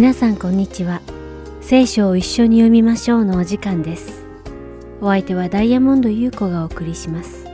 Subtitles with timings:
[0.00, 1.02] 皆さんこんにちは。
[1.60, 4.24] 聖書を一緒に読みましょうのお時間です。
[5.02, 7.44] お相手はダイヤモンド優子がお送りします。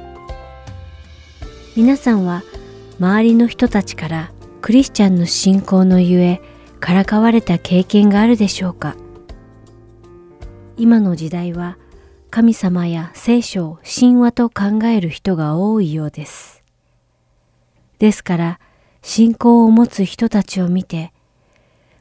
[1.74, 2.44] 皆さんは
[3.00, 6.40] 周りの人たちからクリスチャンの信仰のゆえ
[6.78, 8.94] からかわれた経験があるでしょうか？
[10.76, 11.78] 今の時代は
[12.30, 16.62] 神様や聖書を神話と考える人が多いようです。
[17.98, 18.60] ですから
[19.02, 21.12] 信仰を持つ人たちを見て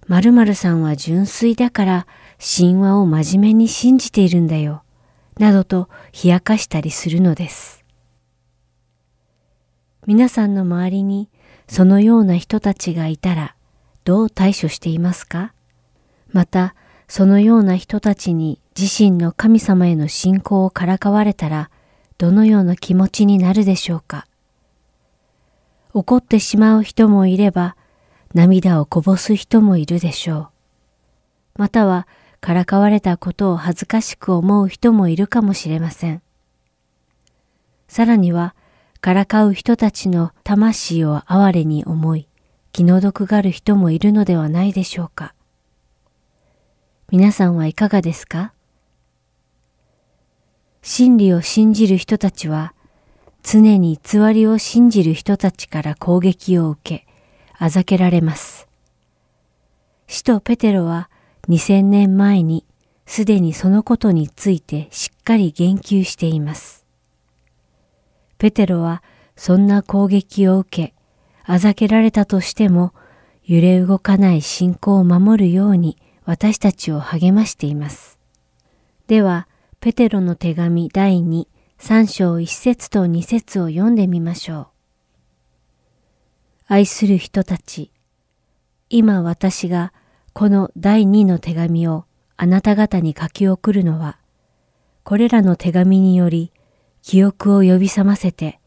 [0.08, 2.08] 〇〇さんは純粋だから
[2.40, 4.84] 神話を真面目に信じているんだよ、
[5.40, 5.90] などと
[6.24, 7.84] 冷やかしたりするのです。
[10.06, 11.30] 皆さんの周りに
[11.68, 13.56] そのような人たちがいたら
[14.04, 15.54] どう対処していますか？
[16.32, 16.76] また、
[17.08, 21.72] そのような人たちに自身の神様への信仰をからかわれたら
[22.20, 24.28] どのような気持ちになるでしょうか？
[25.94, 27.76] 怒ってしまう人もいれば
[28.36, 30.50] 涙をこぼす人もいるでしょう。
[31.56, 32.06] または、
[32.42, 36.22] からかわれたことを恥ずかしく思う人もいるかもしれません。
[37.88, 38.54] さらには、
[39.00, 42.28] からかう人たちの魂を哀れに思い、
[42.74, 45.34] 気の毒がる人もいるのではないでしょうか。
[47.10, 48.52] 皆さんはいかがですか？
[50.82, 52.74] 真理を信じる人たちは、
[53.44, 57.08] 常に偽りを信じる人たちから攻撃を受け、
[57.58, 58.68] あざけられます。
[60.08, 61.10] 使徒ペテロは
[61.50, 62.66] 2000年前に
[63.06, 66.86] すでにそのことについてしっかり言及しています。
[68.38, 69.04] ペテロは
[69.36, 70.94] そんな攻撃を受け、
[71.44, 72.94] あざけられたとしても
[73.44, 78.18] 揺れ動かない信仰を守るように私たちを励ましています。
[79.08, 79.48] では、
[79.80, 81.48] ペテロの手紙第2、
[81.80, 84.68] 3章1節と2節を読んでみましょう。
[86.68, 87.92] 愛する人たち、
[88.90, 89.94] 今私が
[90.34, 92.06] この第二の手紙を
[92.38, 94.18] あなた方に書き送るのは、
[95.04, 96.52] これらの手紙により
[97.04, 98.60] 記憶を呼び覚ませて、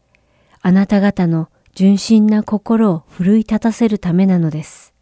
[0.61, 4.93] あなた方の純真な心を奮い立たせるためなのです。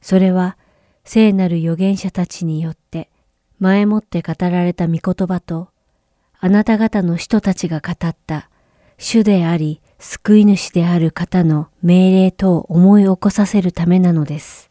[0.00, 0.56] それは
[1.04, 3.08] 聖なる預言者たちによって
[3.60, 5.68] 前もって語られた御言葉と、
[6.40, 8.50] あなた方の人たちが語った
[8.98, 14.70] 主であり救い主である方の命令とを思い起こさせるためなのです。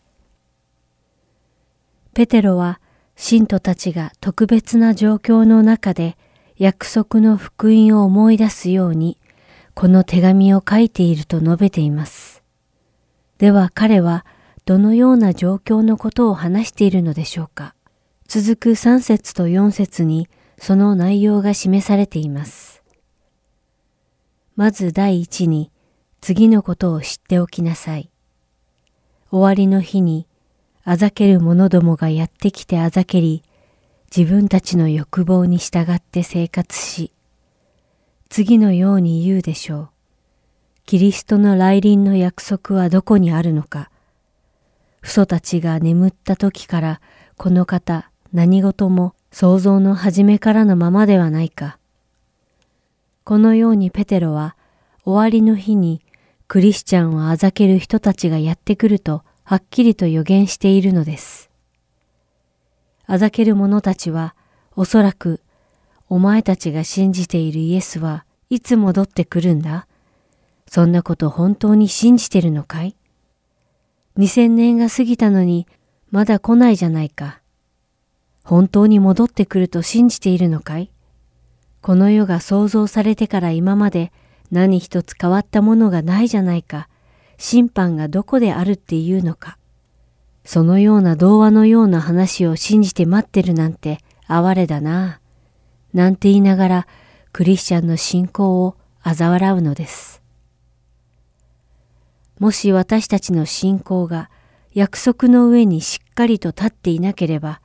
[2.15, 2.81] ペテロは
[3.15, 6.17] 信徒たちが特別な状況の中で
[6.57, 9.17] 約束の福音を思い出すように
[9.75, 12.41] この手紙を書いていると述べています。
[13.37, 14.25] では彼は
[14.65, 17.75] どのような状況のことを話しているのでしょうか
[18.27, 22.78] 続く3節と4節にその内容が示されています。
[24.59, 25.71] まず第一に
[26.19, 28.09] 次のことを知っておきなさい。
[29.31, 30.27] 終わりの日に
[30.83, 33.41] あざける者どもがやってきてあざけり、
[34.13, 37.13] 自分たちの欲望に従って生活し、
[38.27, 39.89] 次のように言うでしょう。
[40.85, 43.89] キリストの来臨の約束はどこにあるのか。
[45.01, 47.01] 父祖たちが眠った時から
[47.37, 51.78] この方何事も想像の初めからのままではないか。
[53.29, 54.55] このようにペテロは
[55.03, 56.01] 終わりの日に
[56.47, 61.51] クリスチャンをあざける人たちがやってくるとはっきりと予言しているのです。
[63.05, 64.33] あざける者たちは
[64.75, 65.43] おそらく
[66.09, 69.85] お前たちが信じているイエスはいつ戻ってくるんだ
[70.65, 72.95] そんなこと本当に信じてるのかい？
[74.17, 75.67] 二千年が過ぎたのに
[76.09, 77.41] まだ来ないじゃないか。
[78.43, 80.89] 本当に戻ってくると信じているのかい？
[81.81, 84.11] この世が創造されてから今まで
[84.51, 86.89] 何一つ変わったものがないじゃないか。
[87.37, 89.57] 審判がどこであるっていうのか。
[90.43, 95.19] そのような童話のような話を信じて待ってるなんて哀れだな。
[95.93, 96.87] なんて言いながら
[97.31, 100.21] クリスチャンの信仰を嘲笑うのです。
[102.39, 104.29] もし私たちの信仰が
[104.73, 107.61] 約束の上にしっかりと立っていなければ、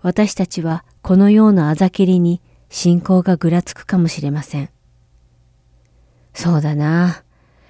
[0.00, 2.40] 私たちはこのようなあざけりに
[2.72, 4.70] 信仰がぐらつくかもしれません。
[6.32, 7.22] そうだな。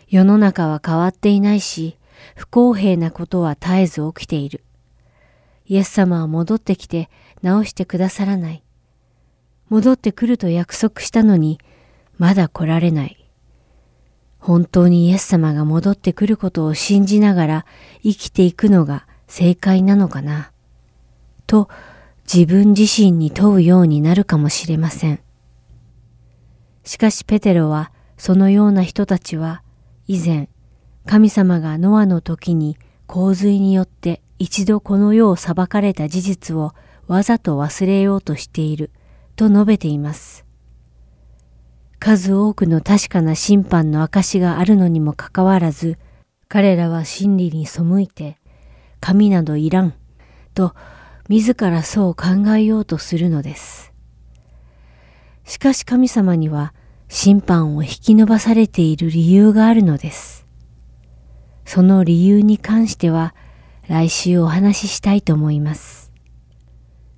[0.08, 1.98] 世の中は変わっていないし、
[2.36, 4.62] 不公平なことは絶えず起きている。
[5.66, 7.10] イエス様は戻ってきて
[7.42, 8.62] 直してくださらない。
[9.70, 11.58] 戻ってくると約束したのに、
[12.16, 13.28] まだ来られない。
[14.38, 17.66] 本当にイエス様が戻ってくることを信じながら
[18.04, 20.52] 生きていくのが正解なのかな。
[21.48, 21.68] と
[22.32, 25.20] 自分自身に問うようになるかもしれません。
[26.82, 29.62] しかしペテロはそのような人たちは
[30.06, 30.48] 以前
[31.04, 36.72] 神様がノアの時に洪水によって一度この世を裁かれた事実を
[37.06, 38.90] わざと忘れようとしている
[39.36, 40.46] と述べています。
[41.98, 45.98] 数多くの確かな審判の証があるのにもかかわらず、
[46.48, 48.38] 彼らは真理に背いて、
[49.00, 49.94] 神などいらん、
[50.54, 50.74] と
[51.28, 53.92] 自らそう考えようとするのです。
[55.44, 56.74] しかし神様には
[57.08, 60.46] 審判を引き延ばされている理由があるのです。
[61.64, 63.34] その理由に関しては
[63.88, 66.10] 来週お話ししたいと思います。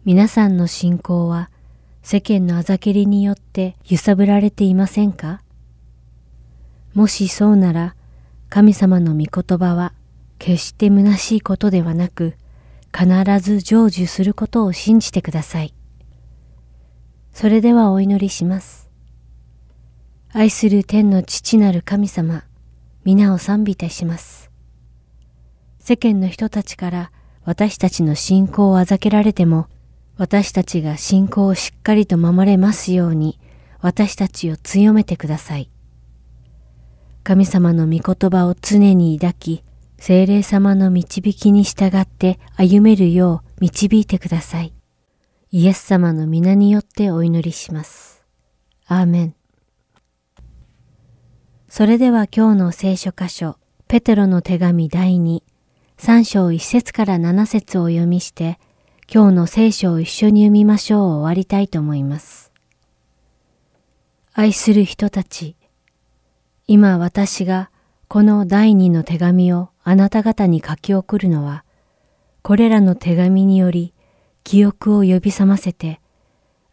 [0.04, 1.50] 皆さんの信仰は
[2.02, 5.42] 世間のあざけりによって揺さぶられていませんか？
[6.92, 7.96] もしそうなら、
[8.50, 9.92] 神様の御言葉は
[10.38, 12.36] 決して虚しいことではなく、
[12.96, 13.08] 必
[13.40, 15.74] ず成就することを信じてください。
[17.32, 18.88] それではお祈りします。
[20.32, 22.44] 愛する天の父なる神様、
[23.04, 24.50] 皆を賛美いたします。
[25.80, 27.10] 世間の人たちから
[27.44, 29.66] 私たちの信仰をあざけられても、
[30.16, 33.40] 私たちが信仰をしっかりと守れますように
[33.80, 35.68] 私たちを強めてください。
[37.24, 39.64] 神様の御言葉を常に抱き、
[40.06, 44.74] 精霊様の導きに従って歩めるよう導いてください。
[45.50, 48.22] イエス様の皆によってお祈りします。
[48.86, 49.34] アーメン。
[51.70, 53.56] それでは今日の聖書箇所、
[53.88, 55.42] ペテロの手紙第2、
[55.96, 58.58] 3章1節から7節を読みして、
[59.10, 62.52] 今日の聖書を一緒に読みましょうを終わりたいと思います。
[64.34, 65.56] 愛する人たち、
[66.66, 67.70] 今私が
[68.08, 71.64] この第二の手紙をあなた方に書き送るのは、
[72.42, 73.94] これらの手紙により
[74.42, 76.00] 記憶を呼び覚ませて、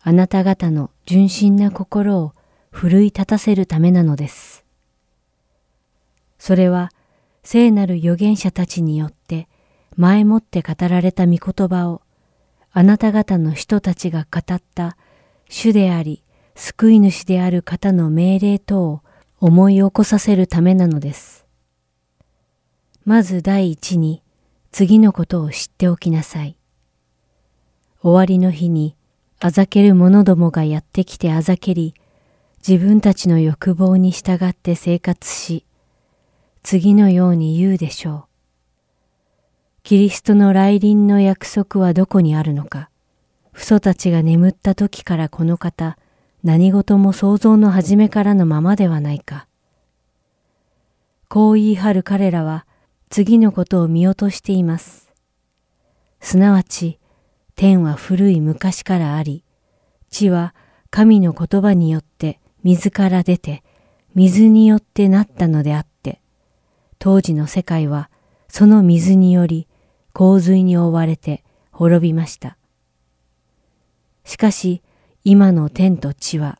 [0.01, 2.33] あなた方の純真な心を
[2.71, 4.65] 奮い立たせるためなのです。
[6.39, 6.89] それは
[7.43, 9.47] 聖なる預言者たちによって
[9.95, 12.01] 前もって語られた御言葉を
[12.71, 14.97] あなた方の人たちが語った
[15.49, 16.23] 主であり
[16.55, 19.01] 救い主である方の命令等を
[19.39, 21.40] 思い起こさせるためなのです。
[23.03, 24.21] まず第一に
[24.71, 26.55] 次のことを知っておきなさい。
[28.03, 28.95] 終わりの日に
[29.39, 31.95] あざける者どもがやってきてあざけり、
[32.65, 35.65] 自分たちの欲望に従って生活し、
[36.61, 38.23] 次のように言うでしょう。
[39.81, 42.91] キリストの来臨の約束はどこにあるのか。
[43.51, 45.97] 父祖たちが眠った時からこの方、
[46.43, 49.47] 何事も想像の初めからのままではないか。
[51.29, 52.67] こう言い張る彼らは
[53.11, 55.11] 次のことを見落としています。
[56.21, 56.97] すなわち、
[57.57, 59.43] 天は古い昔からあり、
[60.09, 60.55] 地は
[60.91, 63.63] 神の言葉によって水から出て、
[64.15, 66.21] 水によってなったのであって、
[66.99, 68.09] 当時の世界は
[68.47, 69.67] その水により
[70.13, 72.55] 洪水に覆われて滅びました。
[74.23, 74.81] しかし
[75.25, 76.59] 今の天と地は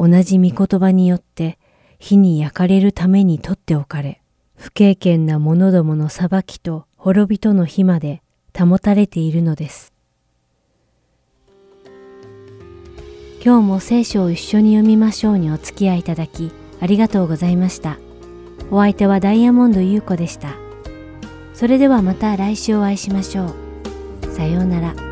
[0.00, 1.60] 同じ御言葉によって
[2.00, 4.21] 火に焼かれるために取っておかれ、
[4.62, 8.22] 不経験な者どもの裁きと滅びとの日まで
[8.56, 9.92] 保たれているのです。
[13.44, 17.98] 今日も聖書を一緒に読みましょうにお付き合いいただきありがとうございました。
[18.70, 20.54] お相手はダイヤモンド優子でした。
[21.54, 24.26] それではまた来週お会いしましょう。
[24.28, 25.11] さようなら。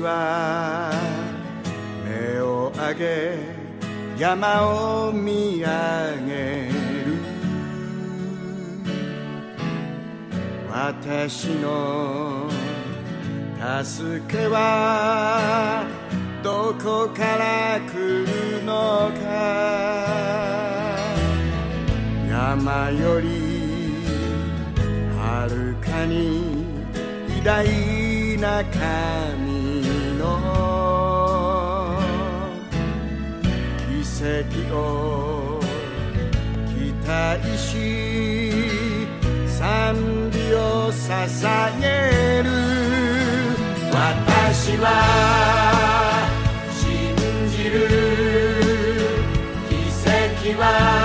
[0.00, 0.92] は
[2.04, 3.60] 目を上げ
[4.18, 4.66] 山
[5.08, 5.66] を見上
[6.26, 7.20] げる。
[10.70, 12.48] 私の
[13.82, 15.84] 助けは
[16.42, 20.40] どこから来るのか。
[22.28, 23.26] 山より
[25.18, 26.64] はるかに
[27.38, 29.49] 偉大な神。
[34.20, 35.60] 奇跡を
[36.68, 38.52] 期待し
[39.46, 39.96] 賛
[40.30, 42.50] 美を捧げる。
[43.90, 44.84] 私は
[46.70, 47.16] 信
[47.48, 47.88] じる。
[49.70, 49.72] 奇
[50.52, 50.99] 跡は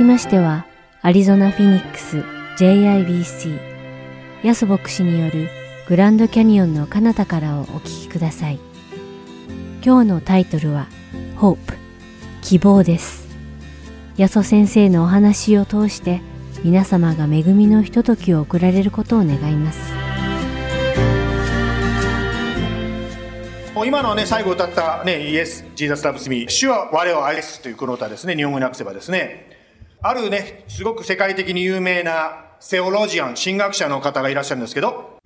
[0.00, 0.64] きましては、
[1.02, 2.24] アリゾナ・フィニックス
[2.56, 3.58] JIBC
[4.42, 5.50] ヤソ牧師による
[5.88, 8.58] グランドキャニオンの彼方からをお聞きください。
[9.84, 10.88] 今日のタイトルは
[11.36, 11.58] Hope
[12.40, 13.28] 希望です。
[14.16, 16.22] ヤソ先生のお話を通して
[16.64, 19.92] 皆様が恵みのひとときを送られることを願います。
[23.84, 29.49] 今のね、最後歌ったね、イエス、ジーザスラブスミ主は我を愛すというこの歌ですね、日本語に訳せばですね、
[30.02, 35.18] あるね、すごく世界的に有名なセオロジアン、神学者の方がいらっしゃるんですけど、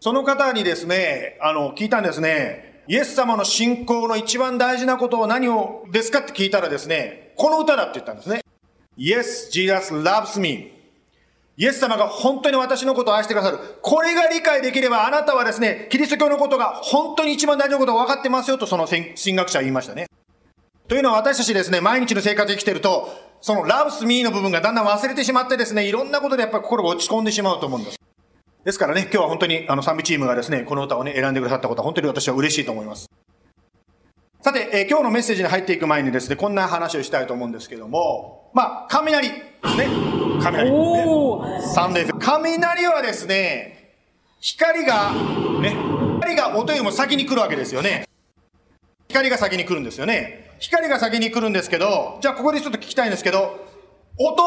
[0.00, 8.42] その方にですね、あの、聞いたんですね、イエス様の信仰の一番大事なことは何をですかって聞いたらですね、この歌だって言ったんですね。
[8.98, 10.70] Yes, Jesus loves me.
[11.56, 13.58] イエス様が本当に私のことを愛してくださる。
[13.80, 20.08] これが理解できればあなたはですね、キリスト教のことが本当に一番大事なことが分かってますよとその神学者は言いましたね。
[20.86, 23.08] というのは私たちですね、毎日の生活で生きてると、
[23.40, 27.98] その loves me の部分がだんだん忘れてしまってですね、いろんなことでやっぱり心が落ち込んでしまうと思うんです。
[28.64, 33.10] ですからね、今日は本当にあの賛美チームがですね、この歌をね、選んでくださったことは本当に私は嬉しいと思います。
[34.42, 39.88] さて、えー、今日のメッセージに入っていく前にですね、こんな話をしたいと思うんですけども、まあ、雷ですね。
[40.42, 40.70] 雷。
[40.70, 43.94] ね、サンデー雷はですね、
[44.40, 45.12] 光が、
[45.62, 45.74] ね、
[46.20, 48.06] 光が音よりも先に来るわけですよね。
[49.08, 50.43] 光が先に来るんですよね。
[50.58, 53.66] 光が先に来るんですけど、じゃあここでちょっと聞きたいんですけど、
[54.18, 54.42] 音、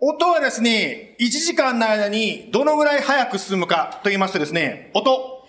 [0.00, 5.46] 音はですね、1時間の間にどのぐらい早く進むかと言いますとですね、音。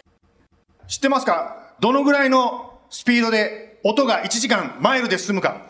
[0.88, 1.75] 知ってますか？
[1.79, 5.67] どのぐらいのスピードで音が1時間マイルで進むか。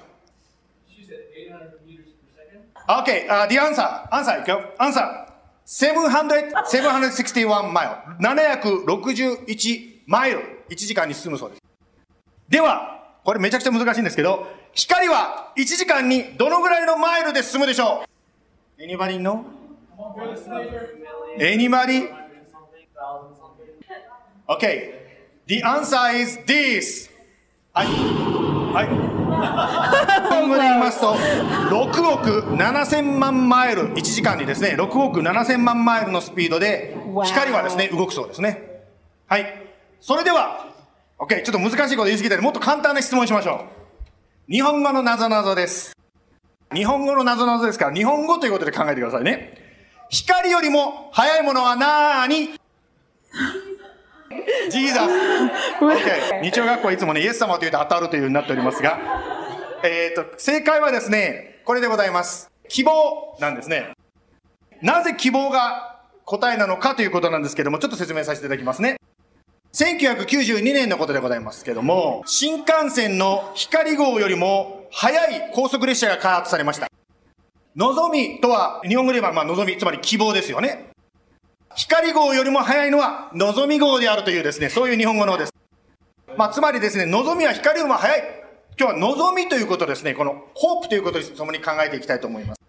[2.88, 5.28] Okay, uh, the answer, answer, go, answer.
[5.68, 7.98] 700, 761 mile.
[8.20, 10.64] 761マイル。
[10.70, 11.62] 1時間に進むそうです。
[12.50, 12.99] では、
[13.30, 18.04] これめちゃくちゃ難しいんですけど、光は1時間にどのぐらいのマイルで進むでしょ
[18.80, 19.44] う ?Anybody know?
[21.38, 22.10] Anybody?
[24.48, 24.94] Okay.
[25.46, 27.12] The answer is this.
[27.72, 27.88] はい。
[28.74, 28.88] はい。
[28.88, 38.88] 日本語で言いますと、6億7000万マイル、1時間にですね、6億7000万マイルのスピードで、光はですね、動くそうですね。
[39.28, 39.46] はい。
[40.02, 40.69] それでは、
[41.20, 43.66] OK、ちょっと難しいこと言い過ぎた、もっと簡単な質問しましょ
[44.50, 44.52] う。
[44.52, 45.92] 日本語のなぞなぞです。
[46.74, 49.58] 日本語のなぞなぞですから、日本語ということで考えてくださいね。
[50.10, 52.52] 光よりも速いものはなーに？
[54.72, 55.12] ジーザス。
[55.84, 56.42] OK。
[56.42, 58.98] 日曜学校はいつもね、イエス様と言うと当たるというようになっておりますが、
[59.84, 62.50] えっ、ー、と、正解はですね、これでございます。
[62.70, 63.92] 希望なんですね。
[64.82, 68.99] なぜ希望が答えなのかということなんですけども、ちょっと説明させていただきますね。
[69.74, 76.88] 1992年のことでございますけども、新幹線の光号よりも速い高速列車が開発されました。
[77.76, 80.90] のぞみとは、日本語で言えば、まあ、のぞみ、つまり希望ですよね。
[81.76, 85.54] 光号よりも速いのは、のぞみ号であるというですね、そういう日本語のです。
[86.36, 88.24] まあ、つまりですね、のぞみは光よりも速い。
[88.78, 92.62] 今日はのぞみということですね、このホープということともに考えていきたいと思います。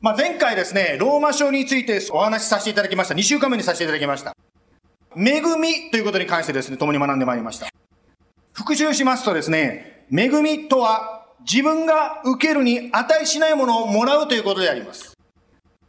[0.00, 3.14] まあ、前回ですね、ローマ書についてお話しさせていただきました。
[3.14, 4.34] 2週間目にさせていただきました。
[5.16, 7.68] 恵みということに関してですね、共に学んでまいりました。
[8.52, 15.14] 復習しますとですね、恵みとは自分が受けるに値しないものをもらうということであります。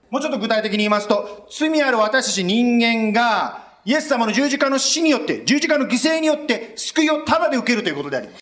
[0.09, 8.39] もうちょっと具体的に言いますと、罪ある私たち人間が、イエス様の十字架の死によって、十字架の犠牲によって、救いをただで受けるということであります。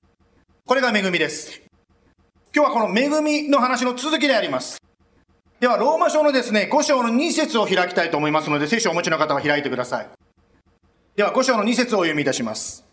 [0.66, 1.62] これが恵みです。
[2.56, 4.78] 今日はこの恵みの話の続きであります。
[5.60, 10.23] では、ローマ書のですね、5章の2節を開きたいと思いますので、聖書をお持ちの方は開いてください。
[11.16, 12.84] では、5章の2節をお読みいたします。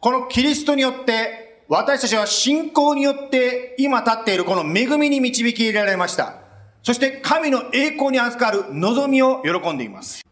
[0.00, 6.40] このキリストによって、私たちは信仰によって今立っているこの恵みに導き入れられました。
[6.82, 10.22] そして神の栄光に預かる望みを喜んでいます。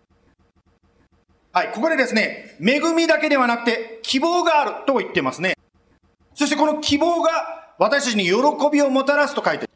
[1.53, 5.55] はい、ここでですね、恵みだけではなくて希望があると言ってますね。
[6.35, 7.31] そしてこの希望が
[7.79, 8.33] 私たちに喜
[8.73, 9.71] びをもたらすと書いて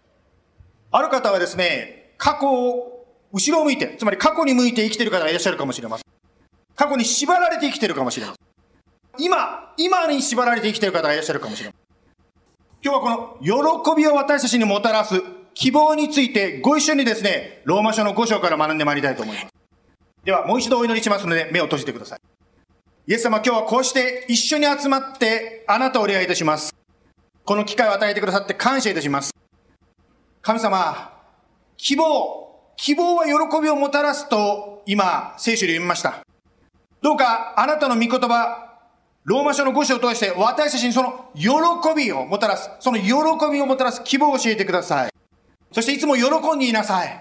[0.91, 6.04] ある方はですね、過去を後ろを向いて、つまり過去に向いて生きている方がいらっしゃるかもしれません。
[6.77, 9.25] 過去に縛られて生きてるかもしれません。
[9.25, 11.85] 今、今に縛られて生きてる方がいらっしゃるかもしれません。
[12.83, 15.23] 今日はこの喜びを私たちにもたらす
[15.55, 19.47] 希望についてご一緒にですね、ローマ書の5章から学んでまいりたいと思います。
[20.25, 22.19] では、もう一度お祈りしますので、目を閉じてください。
[23.07, 26.75] イエス様、今日はこうして一緒に集まってあなたをお願いいたします。
[27.45, 29.31] この機会を与えてくださって感謝いたします。
[30.41, 31.13] 神様、
[31.77, 36.24] 希望、希望は喜びをもたらすと今、聖書で読みました。
[37.05, 38.79] どうかあなたの御言葉、
[39.25, 41.51] ローマ書の5章を通して私たちにその喜
[41.95, 43.13] びをもたらす、その喜
[43.53, 45.11] びをもたらす希望を教えてください。
[45.71, 47.21] そしていつも喜んでいなさい。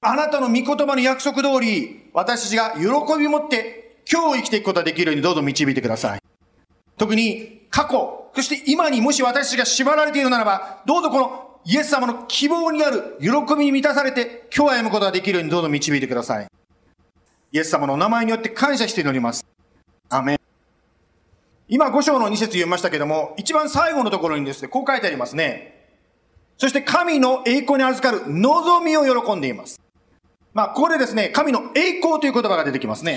[0.00, 6.20] あなたの御言葉の約束通り、私たちが喜びを持って今日生きていくことができるようにどうぞ導いてください。
[6.96, 16.46] 特に過去、そして今にもし私たちが縛られているならば、どうぞこのイエス様の希望にある喜びに満たされて今日歩むことができるようにどうぞ導いてください。
[17.52, 19.44] イエス様のお名前によって感謝して祈ります。
[20.08, 20.36] アメン。
[21.68, 25.88] 今5章の2節読みましたけども、一番最後のところにですね、こう書いてありますね。
[26.58, 29.80] そして神の栄光に預かる望みを喜んでいます。
[30.54, 33.16] まあ、ここでですね、神の栄光という言葉が出てきますね。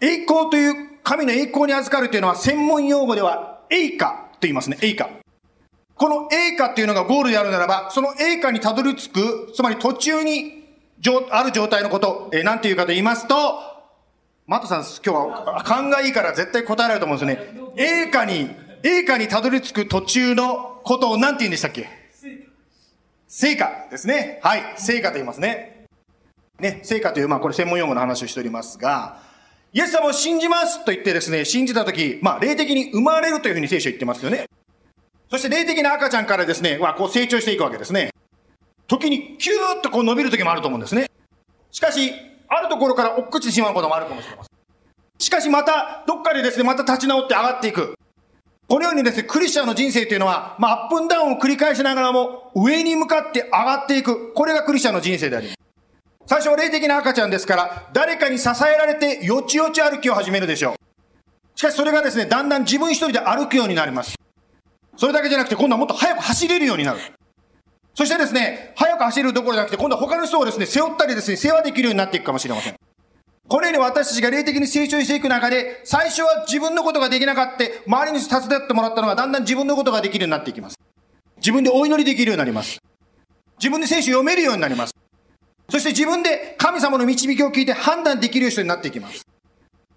[0.00, 4.78] 栄光という神の栄光に預かるというのは専門用語では栄華と言いますね。
[4.82, 5.08] 栄華。
[5.94, 10.65] この栄華っていうのがゴールであるならば、その栄華にたどり着く、つまり途中に
[11.30, 13.34] ある状態のこと、えー、なんていうかと言いますと、
[14.46, 17.74] マットさん、今日は勘がいいから絶対答えられると思うんですよね。
[17.76, 18.50] 栄華に、
[18.82, 21.88] 栄華にたどり着く途中のことを何て言うんでしたっけ？
[23.26, 24.38] 成果ですね。
[24.42, 24.62] はい。
[24.76, 25.86] 成果と言いますね。
[26.60, 29.20] ね、成果という、まあこれ専門用語の話をしておりますが、
[29.72, 34.46] イエス様を信じますと言ってですね、信じたとき、まあ霊的に生まれるというふうに聖書言ってますよね。
[35.28, 38.10] そして霊的な赤ちゃんからですね、まあこう成長していくわけですね。
[38.88, 41.10] 時にキューッとこう伸びる時もあると思うんですね。
[41.70, 42.12] しかし、
[42.48, 44.56] あるところから落っこちてしまうこともあるかもしれません。
[45.18, 47.94] しかしまた、どっかでですね、また立ち直って上がっていく。
[48.68, 54.32] このようにですね、クリスチャンの人生というのは、まあ、アップンダウンを繰り返しながらも、上に向かって上がっていく。
[54.34, 55.56] これがクリスチャンの人生であります。
[56.26, 60.76] 最初は霊的な赤ちゃんですから、誰かに支えられて、よちよち歩きを始めるでしょう。
[61.54, 64.14] しかしそれがですね、だんだん自分一人で歩くようになります。
[64.96, 66.98] それだけじゃなくて、今度はもっと早く走れるようになる。
[67.96, 72.76] そしてですね、早く走るどころじゃなくて、今度は他の人をですね、背負ったりですね、世話できるようになっていくかもしれません。
[73.48, 80.76] このように私たちが霊的に成長していく中で、最初は自分のことができなかった、周りに手伝ってもらったのがだんだん自分のことができるようになっていきます。
[81.38, 82.78] 自分でお祈りできるようになります。
[83.58, 84.94] 自分で聖書読めるようになります。
[85.70, 89.24] そして自分で神様の導きを聞いて判断できる人になっていきます。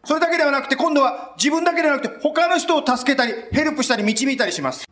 [0.05, 4.85] それだけではなくて、今度は自分だけではなくて、他の人を助けたり、ヘルプしたり、導いたりします。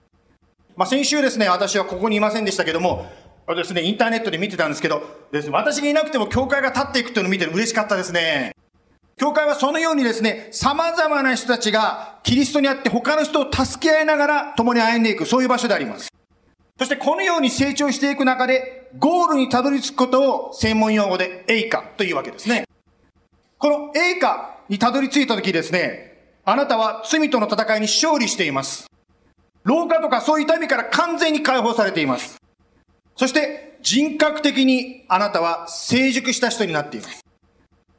[0.77, 3.07] まあ、先週ですね、私はここにいませんでしたけども、
[3.47, 8.51] ですね、インターネットで見てたんですけど、ですね、私がいなくても教会が立っていくっていうのを見て嬉しかったですね。
[9.17, 16.09] 教会はそのようにですね、様々な人たちがキリストにあって他の人を助け合いながら共に歩んでいく、そういう場所であります。
[16.77, 22.65] そしてこのように成長していく中で、ゴールにたどり着くことを専門用語で栄華というわけですね。
[23.57, 28.85] この栄華にたどり着いた時ですね、あなたは罪との戦いに勝利しています。
[29.67, 32.38] 老化とかそういった意味から完全に解放されています。
[33.17, 37.21] そして人格的にあなたは成熟した人になっています。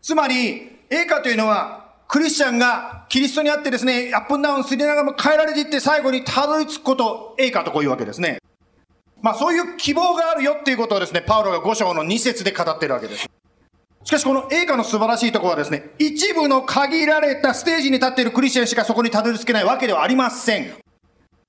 [0.00, 8.38] つまり、栄華というのは、クリスチャンがキリストにあってですね、アップンダウンすりながらも変えられていって最後にたどり着くことを栄華とこういうわけですね。
[9.20, 13.28] まあそういう希望があるよっていうことをですね、パウロが5章の2節で語ってるわけです。
[14.04, 20.87] しかしこの栄華の素晴らしいところはですね、一部の限られたステージに立っているクリスチャンしかそこにたどり着けないわけではありません。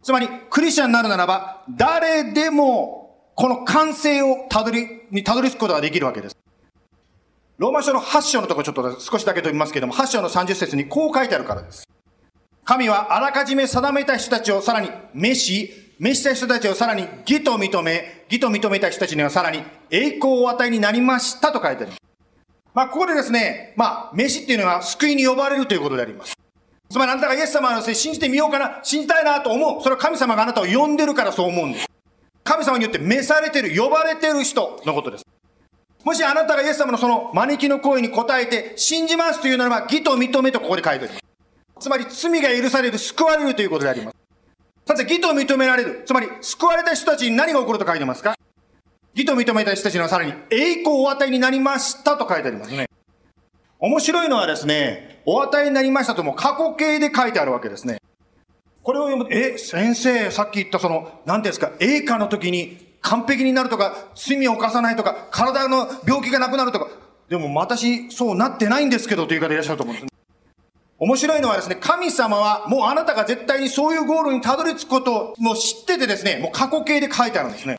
[0.01, 6.37] つまり、クリスチャンになるならば、誰でも、この完成をたどり、にたどり着くことができるわけです。
[7.57, 11.83] ローマ書の8章のところちょっと少しだけと言いますけれども、8章の30節にこう書いてあるからです。
[12.63, 21.93] 神はあらかじめ定めた人たちをさらに召し、召した人たちをさらに義と認め、義と認めた人たちにはさらに栄光を与えになりましたと書いてある。
[22.73, 26.38] まあ、ここでですね、まあ、召しっていうのは救いに呼ばれるということであります。
[26.89, 29.81] つまりあなたがイエス様を信じてみようかな、信じたいなと思う。
[29.83, 31.85] それは神様があなたを呼んでるからそう思うんです。
[32.43, 35.25] 神様によって召されてる、呼ばれてる人のことです。
[36.03, 41.21] もしあなたがイエス様のその招きの声に応えて信じますというならば、義と認めとここで書いてあります。
[41.79, 44.17] つまり罪が許される、救われるということであります。
[44.87, 46.03] さて、義と認められる。
[46.07, 48.35] つまり、救われた人たちに何が起こると書いてますか？
[49.13, 52.87] 義と認めた人たちにはさらに栄光をお与えになりましたと書いてありますね。
[53.81, 58.01] 面白いのはですね、お与えになりましたとも過去形で書いてあるわけですね。
[58.83, 66.89] これを読むと、え、先生、さっき言ったその、なんていうんですか、栄華の時に完璧になるとか、罪を犯さないとか、体の病気がなくなるとか、
[67.29, 70.13] でも私、そうなってないんですけどという方いらっしゃると思うんです。
[70.97, 77.77] 面白いのはですね、神様はもうあなたが絶対にそういうゴールにたどり着くことをもう知っててですね、もう過去形で書いてあるんですね。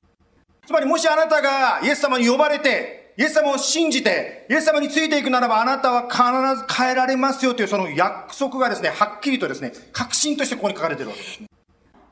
[0.66, 6.22] つまりもしあなたがイエス様に呼ばれて、イエス様を信じて、イエス様についていくならば、あなたは必
[6.60, 11.40] ず変えられますよというその約束がですね、はっきりとですね、確信としてここに書かれているわけです。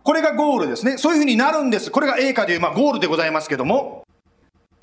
[0.02, 0.96] これがゴールですね。
[0.98, 1.90] そういうふうになるんです。
[1.90, 4.04] これが栄華という、まあ、ゴールでございますけども。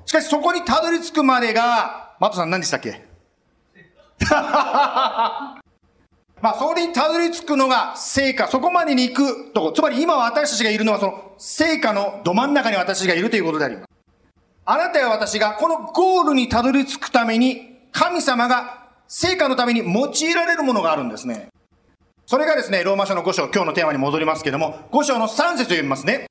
[0.06, 3.04] しかしそこにたどり着くまでが、マトさん何でしたっけ？
[6.41, 8.47] まあ、それにたどり着くのが成果。
[8.47, 9.71] そこまでに行くとこ。
[9.71, 13.88] つまり今私たちがいるのはその成果のど真ん中に私がいるということであります。
[14.65, 21.49] あなたや私がこのゴールにたどり着くために、神様が成果のために用いられるものがあるんですね。
[22.25, 26.28] それがですね、ローマ書の5章、今日のテーマに戻りますけども、5章の3節を読みますね。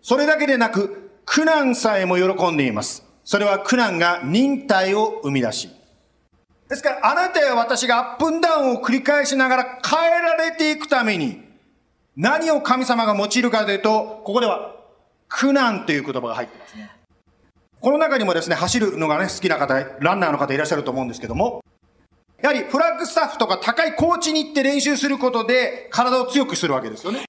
[0.00, 3.04] それだけでなく、苦難さえも喜んでいます。
[3.24, 5.68] それは苦難が忍耐を生み出し。
[6.68, 11.42] ですから、あなたや私がアップンダウンを繰り返しながら変えられていくために、
[12.16, 14.76] 何を神様が用いるかというと、ここでは、
[15.28, 16.97] 苦難という言葉が入ってますね。
[17.80, 21.62] この中にもですね、走るのがね、好きな方、ランナーの方いらっしゃると思うんですけども、
[22.42, 27.24] やはりフラッグスタッフとか高いコーチに行って練習することで体を強くするわけですよね。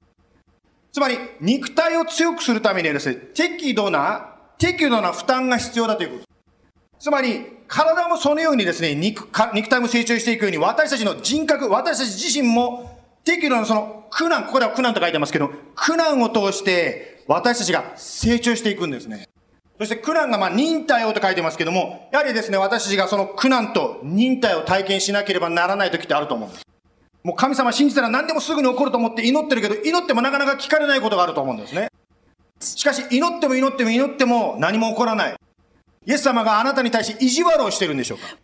[0.91, 6.25] つまり、肉体を強くするためにはですね、適度な、適度な負担が必要だということ。
[6.99, 19.29] つまり、体もそのようにですね、肉、肉体も成長していくように、私たちの人格、私たち自身も、適度なその苦難、ここでは苦難と書いてますけど、苦難を通して、私たちが成長していくんですね。
[19.79, 26.67] そして苦難がまあ忍耐をと書いてますけども、やはりですね、私たちがその苦難と忍耐を体験しなければならない時ってあると思うんです。
[27.23, 31.89] もう神様信じたら何でもすぐに起こると思って祈ってるけど、祈ってもなかなか聞かれないことがあると思うんですね。
[32.59, 35.35] しかし、祈っても祈っても祈っても何も起こらない。
[36.05, 38.37] イエス様があなたに対して意地悪をしてるんでしょうか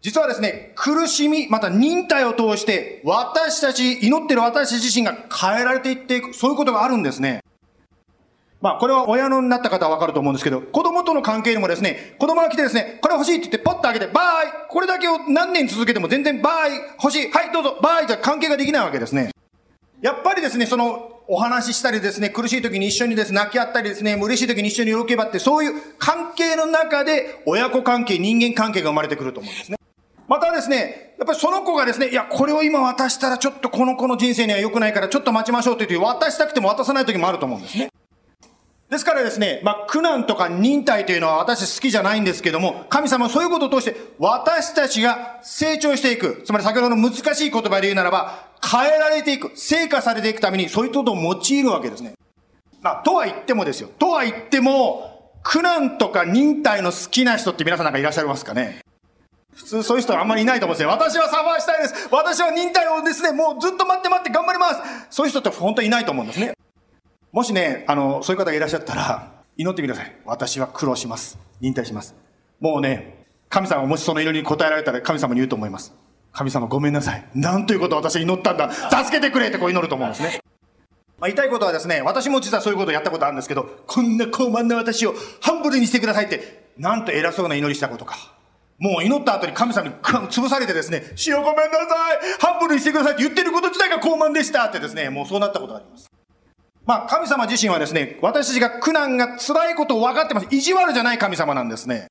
[0.00, 7.41] 実はですね、苦しみ、また忍耐を通して、私たち、祈ってる私自身が変えられていっていく、そういうことがあるんですね。
[8.62, 16.70] まあ、これは親のになった方はわかると思うんですけど、子供との関係にもですね、子供が来てですね、これ欲しいって言ってポッとあげて、 bye これだけを何年続けても全然 bye
[17.02, 19.30] 欲しいはい、どうぞ bye じゃ関係ができないわけですね。
[20.00, 29.76] やっぱりですね、その、お話ししたりですね、苦しい時に一緒にですね、泣き合ったりですね、嬉しい時に一緒に喜び合って、そういう関係の中で、親子関係、人間関係が生まれてくると思うんですね。
[30.28, 37.91] またですね、やっぱりその子がですね、いや、これを今渡したらちょっとこの子の人生には良くないからちょっと待ちましょうと言って渡したくても渡さない時もあると思うんですね。
[38.92, 46.42] ですからですね、まあ、苦難とか忍耐というのは私好きじゃないんですけども、神様はそういうことを通して私たちが成長していく。
[46.44, 52.12] つまり先ほどの難しい言葉で言うならば、変えられていく、成果されていくためにそういうことを用いるわけですね。
[52.82, 53.88] まあ、とは言ってもですよ。
[53.98, 58.82] とは言っても、苦難とか忍耐の好きな人って皆さんなんかいらっしゃいますかね
[59.54, 60.90] 普通そういう人はあんまりいないと思うんですよ。
[60.90, 62.08] 私はサファーしたいです。
[62.10, 64.80] 私は忍耐をですね、もうずっと待って待って頑張ります。
[65.08, 66.52] そういう人って本当にいないと思うんですね。
[67.32, 70.16] もしね、あの、そういう方がいらっしゃったら、祈ってみてください。
[70.26, 71.38] 私は苦労します。
[71.62, 72.14] 忍耐します。
[72.60, 75.94] もうね、神様もしその祈りに応えられたら神様に言うと思います。
[76.32, 77.24] 神様ごめんなさい。
[77.34, 78.70] なんということを私は祈ったんだ。
[78.70, 80.40] 助けてくれってこう祈ると思うんですね。
[81.18, 88.16] まあ、言いたいことはですね、私も実はそういうことをやったことあるんですけど、こんな高慢な私をハンブルにしてくださいって、なんと偉そうな祈りしたことか。
[88.78, 91.78] もう祈った後に神様に潰されてですね、死をごめんなさい
[92.40, 96.10] ハンブルにしてくださいって言ってること自体が高慢でしたってですね、もうそうなったことがあります。
[96.84, 100.48] まあ、神様自身はですね、私たちが苦難が辛いことを分かってます。
[100.50, 102.08] 意地悪じゃない神様なんですね。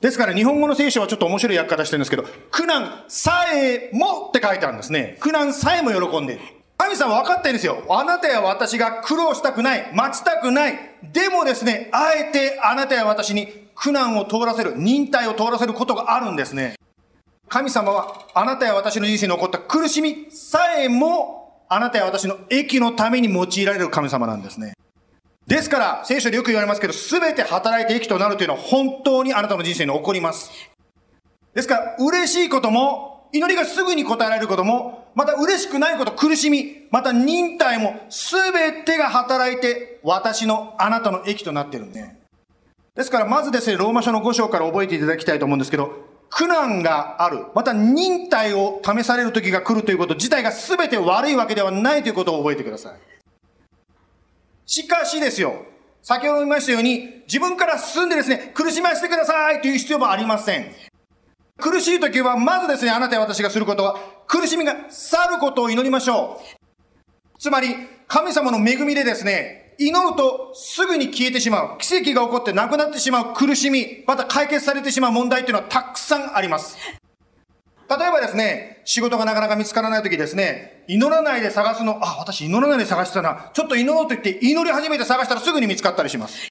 [0.00, 5.18] ですから日本語の聖書はちょっと面白い訳方してるんですけど、苦難さえもって書いてあるんですね。
[5.20, 6.42] 苦難さえも喜んでいる。
[6.78, 7.84] 神様分かってるんですよ。
[7.90, 10.78] あなたや私が苦労したくない、待ちたくない。
[11.12, 16.76] でもですね、あえてあなたや私に苦難を通らせる、忍耐を通らせることがあるんですね。
[17.50, 21.39] 神様はあなたや私の人生に起こった苦しみさえも
[21.72, 24.72] あなたや私の益のために用いられる神様なんですね。
[25.46, 30.50] ですから、聖書でよく言われますけど、すべて働いて益となるというのは本当にあなたの人生に起こります。
[31.54, 42.16] ですから、嬉しいことも、祈りがすぐに応えられることも、また嬉しくないこと、苦しみ、また忍耐も、すべてが働いて、私の、あなたの益となってるんで。
[42.96, 47.46] ですから、まずですね、ローマ書の5章から覚えていただきたいと思うんですけど、苦難がある。
[47.54, 52.98] また忍耐を試される時が来るということ自体が全て悪いわけではないということを覚えてください。
[54.64, 55.66] しかしですよ。
[56.02, 60.72] 先ほど言いましたように、自分から進んでですね、苦しませてくださいという必要もありません。
[61.58, 67.38] 苦しい時は、まずですね、あなたや私がすることは、苦しみが去ることを祈りましょう。
[67.38, 67.74] つまり、
[68.06, 71.78] 神様の恵みでですね、祈るとすぐに消えてしまう。
[71.78, 76.76] 奇跡が起こってなくなってしまう苦しみ、また解決されてしまう問題っていうのはたくさんあります。
[77.88, 83.50] 例えばですね、仕事がなかなか見つからない時ですね、祈らないで探すの、あ、私祈らないで探してたな。
[83.54, 86.48] ちょっと祈ろうと言って祈り始めて探したらすぐに見つかったりします。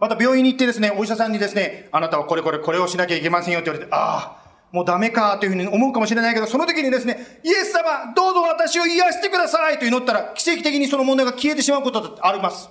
[0.00, 4.37] また病院に行ってですね、お医者さんにですね、あなたはこれこれこれをしなきゃいけませんよって言われて、ああ、
[4.72, 12.68] もうダメかというふうに思うかもしれないけど、その時にですね、イエス様、どうぞ私を癒してくださいと祈ったら、奇跡的にその問題が消えてしまうことだってあります。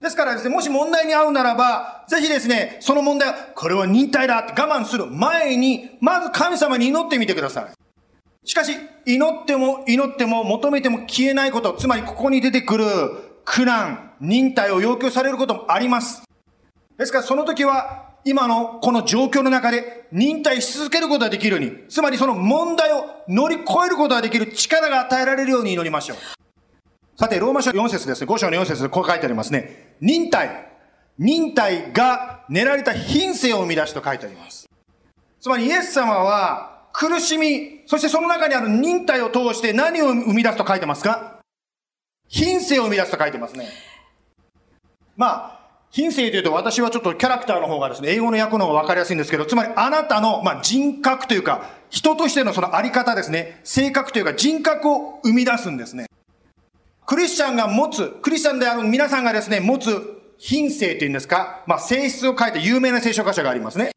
[0.00, 7.64] ですからですね、もし問題に遭うならば、ぜひですね、その問題は、これは忍耐だって我慢する前に、まず神様に祈ってみてください。
[8.48, 12.86] しかし、祈っても祈っても求めても消えないこと、つまりここに出てくる
[13.44, 16.22] 苦難、忍耐を要求されることもあります。
[16.96, 26.18] ですからその時は、今のこの状況の中で忍耐し続けることができるように、つまりその問題を乗り越えることができる力が与えられるように祈りましょう。
[27.16, 29.96] さて、ローマ書4節ですね、5章の4節でこう書いてありますね。
[30.00, 30.68] 忍耐。
[31.18, 34.66] 忍耐が練られた品性を生み出しと書いてあります。
[35.38, 41.40] つまりイエス様は苦しみ、そしてその中にある忍耐を通して何を生み出すと書いてますか？
[42.28, 43.68] 品性を生み出すと書いてますね。
[45.16, 45.59] まあ、
[45.90, 56.06] 品性というと私はちょっとキャラクターの方がですね、英語の訳の方が分かりやすいんですけど、つまりあなたの、まあ、人格というか、人としてのそのあり方ですね、性格というか人格を生み出すんですね。
[57.06, 63.90] クリスチャンが持つ、クリスチャンである皆さんがですね、持つ品性というんですか、まあ、性質を書いた有名な聖書箇所がありますね。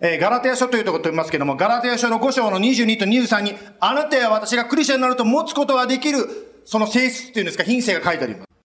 [0.00, 6.18] えー、ガラテヤ書というところと言いますけども、ガラテヤ書の5章の22と23に、あなたや私がクリスチャンになると持つことができる、
[6.66, 8.57] その性質っていうんですか、品性が書いてあります。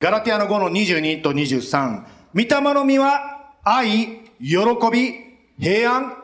[0.00, 2.04] ガラテヤの5の22と23。
[2.32, 4.56] 御霊の実は、愛、喜
[4.92, 5.12] び、
[5.58, 6.16] 平安、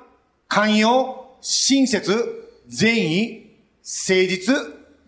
[0.46, 2.14] 寛容、親切、
[2.68, 3.50] 善意、
[3.82, 4.54] 誠実、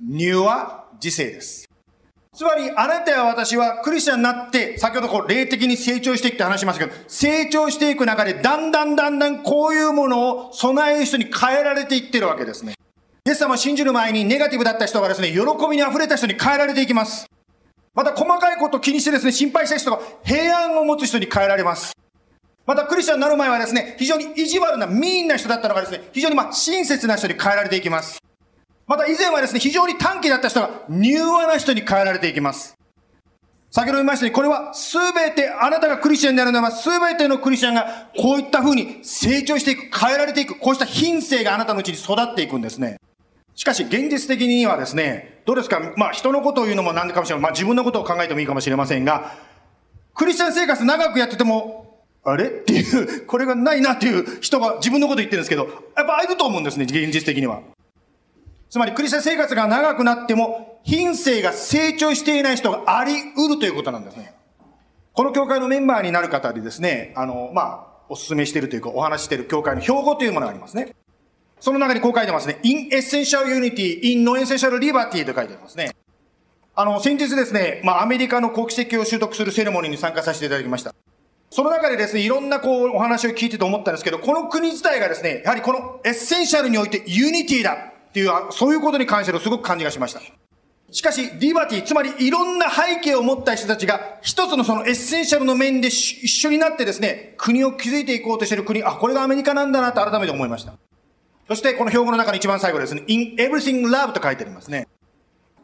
[0.00, 1.68] 入和、自制です。
[2.34, 12.74] つまり、あなたや私はクリスチャンになって、先ほどこう、霊的に成長していくって話しましたけど、成長していく中で、だんだんだんだんこういうものを備える人に変えられていってるわけですね。
[13.28, 15.38] イエス様を信じる前にネガティブだった人がですね、喜
[15.70, 17.28] びに溢れた人に変えられていきます。
[17.96, 21.94] また細かいことを気にしてですね、心配した人が平安を持つ人に変えられます。
[22.66, 28.18] またクリスチャンになる前はですね、非常に意地悪な、ミーンな人だったのがですね、非常にまあ親切な人に変えられていきます。
[28.86, 32.74] また以前はですね、非常に短期だった人が柔和な人に変えられていきます。
[33.70, 42.98] 先ほど言いましたように、これは全て、あなたがクリスチャンになるのは全てのクリスチャンがこういった風に成長していく、変えられていく、こうした品性があなたのうちに育っていくんですね。
[43.56, 45.80] しかし現実的にはですね、どうですか？
[45.96, 47.42] まあ人のことを言うのもなんでかもしれない。
[47.42, 49.32] まあ自分のことを考えてもいいかもしれませんが、
[50.14, 52.44] クリスチャン生活長くやってても、あれ？
[52.44, 57.62] っていう、これがないなっていう人が自分のこと言ってるんですけど、やっぱいると思うんですね、現実的には。
[58.68, 64.34] つまりクリスチャン生活が長くなっても、品性が成長していない人があり得るということなんですね。
[65.12, 70.94] この教会のメンバーになる方でですね、あの、まあ、お勧めしているというか、お話している教会の標語というものがありますね。
[71.60, 72.58] その中にこう書いてますね。
[72.62, 75.96] in essential unity, in no essential liberty と書いてますね。
[76.74, 80.94] あの、先日ですね、まあ、アメリカの国籍を取得するセレモニーに参加させていただきました。
[81.50, 87.72] その中でですね、いろんなこう、お話を聞いてて思ったんですけど、この国自体がですね、やはりこの essential において unity だ
[88.08, 90.20] っていう、そういうことに関してのすごく感じがしました。
[90.90, 100.74] しかし、 liberty、つまりいろんな背景を持った人たちが、一つのその essential の面で一緒になってですね、国を築いていこうとしている国、あ、これがアメリカなんだなと改めて思いました。
[101.48, 104.88] そして、この標語の中の一番最後ですね、in everything love と書いてありますね。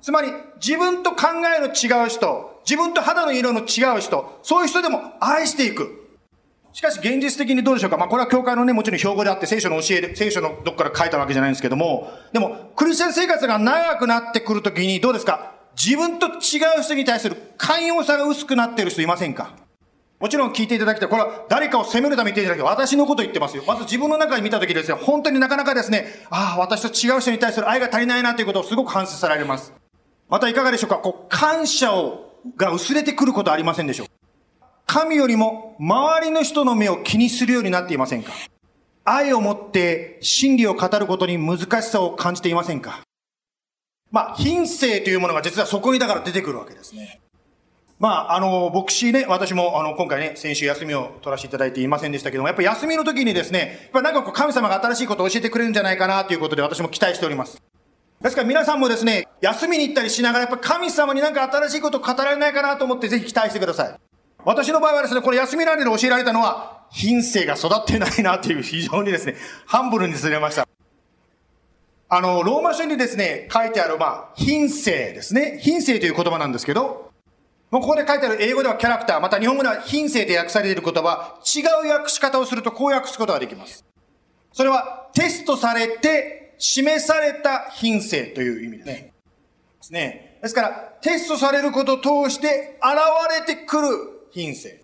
[0.01, 0.33] つまり、
[0.65, 6.03] 自分と考えの違う人、自分と肌の色の違う人、そういう人でも愛していく。
[6.73, 7.99] しかし現実的にどうでしょうか。
[7.99, 15.53] まあこれは教会のね、もちろん標語であって聖書の教えで、聖書のどっから書いたわけじゃないんですけども、でも、クリスチャン生活が長くなってくるときにどうですか。
[15.77, 16.31] 自分と違
[16.79, 19.53] う人に対する寛容さが薄くなっている人いませんか。
[20.23, 21.09] もちろん聞いていただきたい。
[21.09, 22.71] これは誰かを責めるために言っていただきたい。
[22.71, 23.65] 私のこと言ってますよ。
[23.67, 29.73] まず自分の中に見たときですね、本当になかなかですね、ああ、私と違う人に対する愛が足りないなということをすごく反省されます。
[30.29, 30.99] またいかがでしょうか？
[30.99, 34.07] こう、感謝を、が薄れてくることありませんでしょう
[34.87, 38.33] 神よりも周りの人の目を気にするようになっていませんか？
[39.05, 43.01] 愛を持って真理を語ることに難しさを感じていませんか？
[44.13, 47.22] まあ、品性というものが実はそこにだから出てくるわけですね。
[48.03, 57.63] まあ、あの、牧師ね、私も、あの、今回ね、先週休みを取らせていただいていませんでしたけども、やっぱ休みの時にですね、やっぱなんかこう、神様が新しいことを教えてくれるんじゃないかなということで私も期待しております。
[58.21, 63.95] ですから皆さんもですね、休みに行ったりしながら、やっぱ神様になんか新しいことを語られないかなと思ってぜひ期待してください。
[64.45, 70.67] 私の場合はですね、これ休みられる教えられたのは、品性が育ってないなという非常にですね、ハンブルにずれました。
[72.09, 75.61] あの、ローマ書にですね、書いてある、まあ、品性ですね。
[75.63, 77.12] 品性という言葉なんですけど、
[77.73, 83.83] もうここで書いてある英語ではキャラクター、また日本語では品性で訳されている言葉、違う訳し方をするとこう訳すことができます。
[84.53, 88.93] それは、テストされて、示された品性という意味ですね。
[88.93, 89.13] で
[89.81, 90.39] すね。
[90.43, 90.69] ですから、
[91.01, 93.89] テストされることを通して現れてくる
[94.33, 94.83] 品性。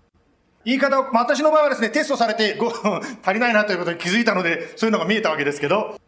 [0.64, 6.00] 言い方を、ま、私の場合はですね、テストされてご足りないなということに気づいたので、そういうのが見えたわけですけど、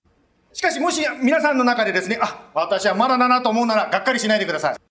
[0.55, 4.90] しかしもし皆さんの中でですね、あ、私はまだだなと思うなら、がっかりしないでください。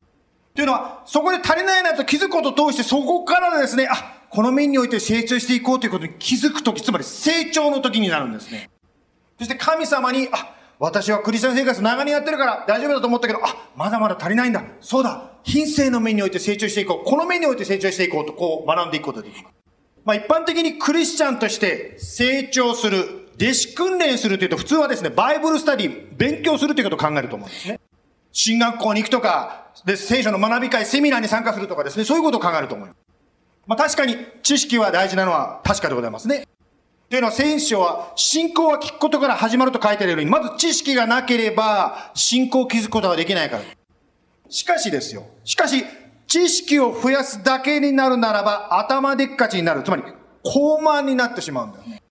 [0.55, 8.69] というのは、そこで足りないなと気づくことを通して、そこからですね、あ、この面において成長していこうということに気づくとき、つまり成長の時になるんですね。
[9.37, 14.63] そして神様に、あ、私はクリスチャン生活長年やってるから大丈夫だと思ったけど、あ、まだまだ足りないんだ。
[14.79, 15.31] そうだ。
[15.43, 17.09] 品性の面において成長していこう。
[17.09, 19.55] この面において成長していこうと、こう学んでいくことができます。
[20.05, 27.79] まあ一般的にクリスチャンとして成長する、弟子訓練するというと普通はですね、バイブルスタディ、勉強するということを考えると思うんですね。
[28.41, 32.97] 進学校に行くとか、で、聖書の学び会、セミナーに参加するとかですね、そういうことを考えると思います。
[33.67, 36.47] まあ確かに知識は大事なのは確かでございますね。
[37.09, 43.63] というのは聖書は信仰は聞くことから始まると書いてあるように、まず知識がなければ信仰を築くことができないから。
[44.49, 45.25] しかしですよ。
[45.43, 45.83] しかし、
[46.25, 49.83] 知識を増やすだけになるならば頭でっかちになる。
[49.83, 50.03] つまり、
[50.43, 52.01] 高慢になってしまうんだよね。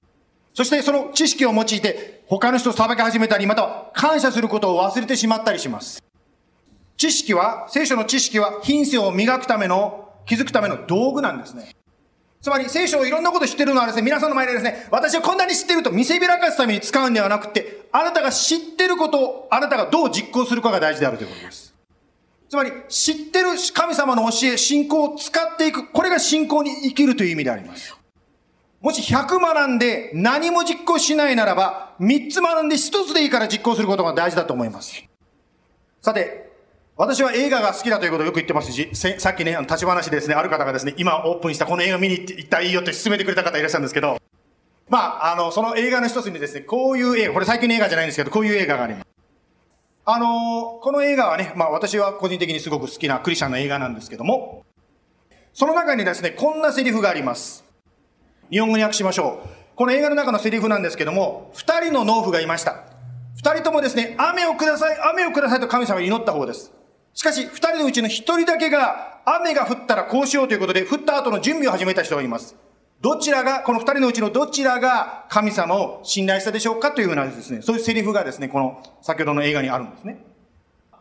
[0.53, 6.03] そしてその知識を用いて他の人を裁き始めたり、または感謝することを忘れてしまったりします。
[6.99, 11.75] 知識は、聖書の知識は品性を磨くための、気づくための道具なんですね。
[12.43, 21.75] つまり聖書をいろんなこと知ってるのはですね、皆さんの前でですね、私はこんなに知ってると見せびらかすために使うんではなくて、あなたが知ってることをあなたがどう実行するかが大事であるということです。
[22.49, 25.91] つまり、知ってる神様の教え、信仰を使っていく。
[25.93, 27.95] これが信仰に生きるという意味であります。
[28.81, 35.05] もし100学んで何も実行しないならば、3つ学んで1つでいいから実行することが大事だと思います。
[36.01, 36.48] さて、
[36.99, 44.19] 私は映画が好きだということをよく言ってますし、さっきね、立ち話ですね、ある方がですね、今オープンしたこの映画見に行ったらいいよって勧めてくれた方いらっしゃるんですけど、
[44.89, 49.07] まあ、あの、その映画の一つにですね、こういう映画、これ最近の映画じゃないんですけど、こういう映画があります。
[50.07, 54.65] あの、この映画はね、まあ私は個人的にすごく好きなクリスチャンの映画なんですけども、
[55.53, 57.65] その中にですね、こんなセリフがあります。
[58.51, 59.77] 日本語に訳しましょう。
[59.77, 62.87] この映画の中のセリフなんですけども、二人の農夫がいました。
[63.37, 66.78] 二人ともですね、雨をください、雨をくださいと神様に祈った方です。
[67.19, 72.55] しかし、二人のうちの一人だけが、雨が降ったらこうしようということで、降った後の準備を始めた人がいます。
[73.01, 80.25] どちらが、この二人のうちのどちらが神様を信頼したでしょうかというふうなですね、そういうセリフがですね、この先ほどの映画にあるんですね。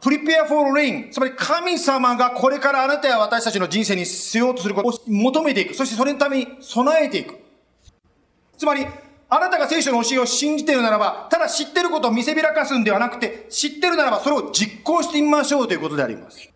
[0.02, 1.12] prepare for rain。
[1.12, 5.76] つまり神様がこれからあなたや私たちの人生にしようとすることを求めていく。
[5.76, 7.36] そしてそれのために備えていく。
[8.58, 8.88] つまり、
[9.30, 16.50] あなたが聖書の教えを信じているならば、ただ知ってることを見せびらかすんではなくて、知ってるならばそれを実行してみましょうということであります。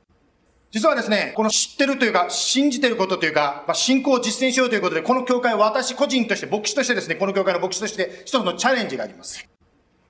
[0.72, 9.46] 実はですね、この知ってるというか、信じてることというか、まあ、信仰を実践しようということで、この教会は、私個人として、牧師としてですね、この教会の牧師として、一つのチャレンジがあります。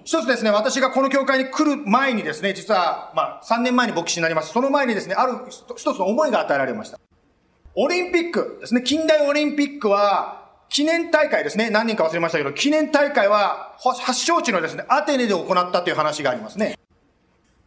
[0.04, 4.54] 一つですね、私がこの教会に来る前にですね、実は、まあ、3年前に牧師になります。
[4.54, 7.00] その前にですね、ある一つの思いが与えられました。
[7.74, 10.41] オリンピックですね、近代オリンピックは、
[10.72, 11.70] 記念大会ですね。
[11.70, 16.80] 何人か忘れましたけど、記念大会は発祥地のですね、アテネで行ったという話がありますね。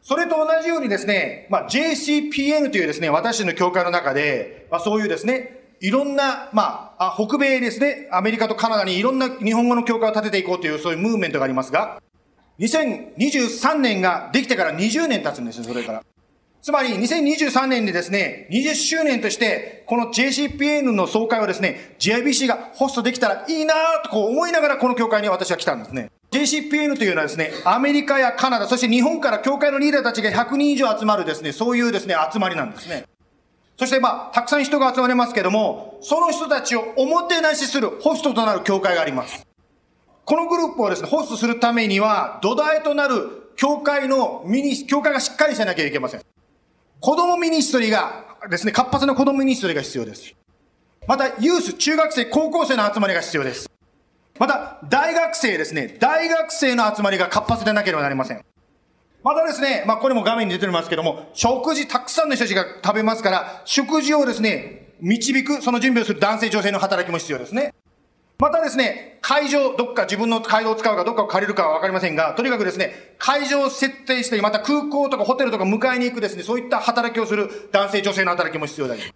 [0.00, 12.00] それと同じようにですね、まあ、JCPN というですね、私たちの教会の中で、まあ、そういうですね、いろんな、まあ、北米ですね、アメリカとカナダにいろんな日本語の教会を立てていこうという、そういうムーブメントがありますが、
[12.59, 16.02] 2023年ができてから20年経つんですよ、それから。
[16.64, 26.10] つまり2023年でですね、20周年として、この JCPN の総会をですね、GIBC がホストできたらいいなとこう思いながらこの教会に私は来たんですね。
[26.30, 33.04] JCPN というのはですね、アメリカやカナダ、そして日本から教会のリーダーたちが100人以上集まるですね、そういうですね、集まりなんですね。
[33.78, 39.46] そしてまあ、たくさん人が集まりますけども、その人たちをおもてなしするホストとなる教会があります。
[40.24, 46.22] このグループをですね、ホストするためには、土台となる教会のミニ、教会がしっかりしなきゃいけません。
[47.05, 50.34] 子供 ministry がですね、活発な子供 ministry が必要です。
[51.07, 53.70] また、ユース、中学生、高校生の集まりが必要です。
[54.38, 58.42] また、大学生ですね、大学生の集まりが活発でなければなりません。
[59.22, 67.74] またですね、まあ、これも画面に出ておりますけども、食事、たくさんの人たちが食べますから、食事をですね、導く、その準備をする男性、女性の働きも必要ですね。
[68.38, 79.14] またですね、会場、どっか自分の会場を使うかどっかを借りるかはわかりませんが、とにかくですね、会場を設定したり、また空港とかホテルとか迎えに行くですね、そういった働きをする男性、女性の働きも必要であります。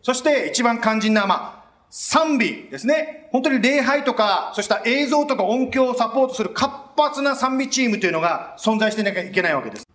[0.00, 3.28] そして一番肝心な、まあ、賛美ですね。
[3.30, 9.86] 本当に礼拝とか、そうした映像とか音響をサポートする活発な賛美チームというのが存在してなきゃいけないわけです。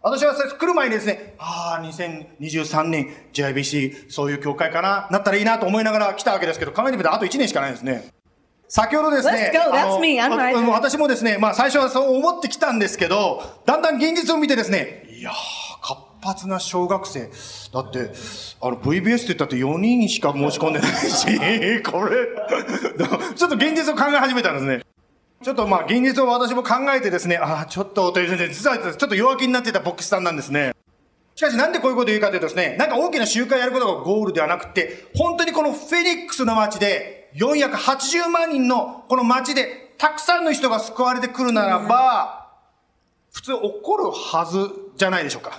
[0.00, 8.19] 私は来る前にですね、ああ、2023年 JIBC そういう教会かな、なったらいいなと思いながら来たわけですけど、考えてみたらあと1年しかないですね。
[8.70, 9.50] 先ほどですね、
[10.70, 15.34] 私もですね、まあ最初はそう思ってきたんですけど、だんだん現実を見てですね、いやー、
[15.82, 17.30] 活発な小学生。
[17.72, 18.12] だって、
[18.60, 21.26] あの VBS って言ったって4人しか申し込んでないし、
[21.82, 22.28] これ、
[23.34, 24.84] ちょっと現実を考え始めたんですね。
[25.42, 30.74] ちょっとまあ現実を私も考えてですね、ああ、ちょっと、という実はちょっと弱気になってた牧師さんなんですね。
[31.34, 42.50] しかしなんでこういうこと言うかというとですね、なんか大きな集会やることがゴールではなくて、本当にこのフェニックスの街で、480万人のこの街で、たくさんの人が救われてくるならば、
[43.32, 45.58] 普通起こるはずじゃないでしょうか。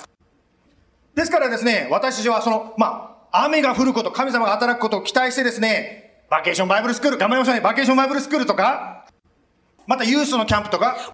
[1.15, 7.61] ですからですね、私たちはその、まあ、雨が降ること、神様が働くことを期待してですね、バケーションバイブルスクール、頑張りましょうね。
[7.61, 9.05] バケーションバイブルスクールとか、
[9.85, 11.13] またユースのキャンプとか、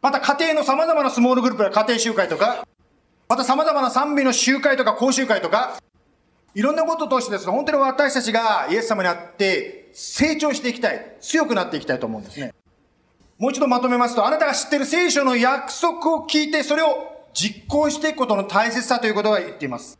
[0.00, 2.66] また家庭の様々なスモールグループや家庭集会とか、
[3.28, 5.78] また様々な賛美の集会とか講習会とか、
[6.54, 11.16] いろんなことを通してですね、本当に私たちがイエス様に会って、成長していきたい。
[11.20, 12.54] 強くなっていきたいと思うんですね。
[13.38, 19.98] もう一度まとめますと、あなたが知っている聖書の約束を聞いて、それを実行していくことの大切さということが言っています。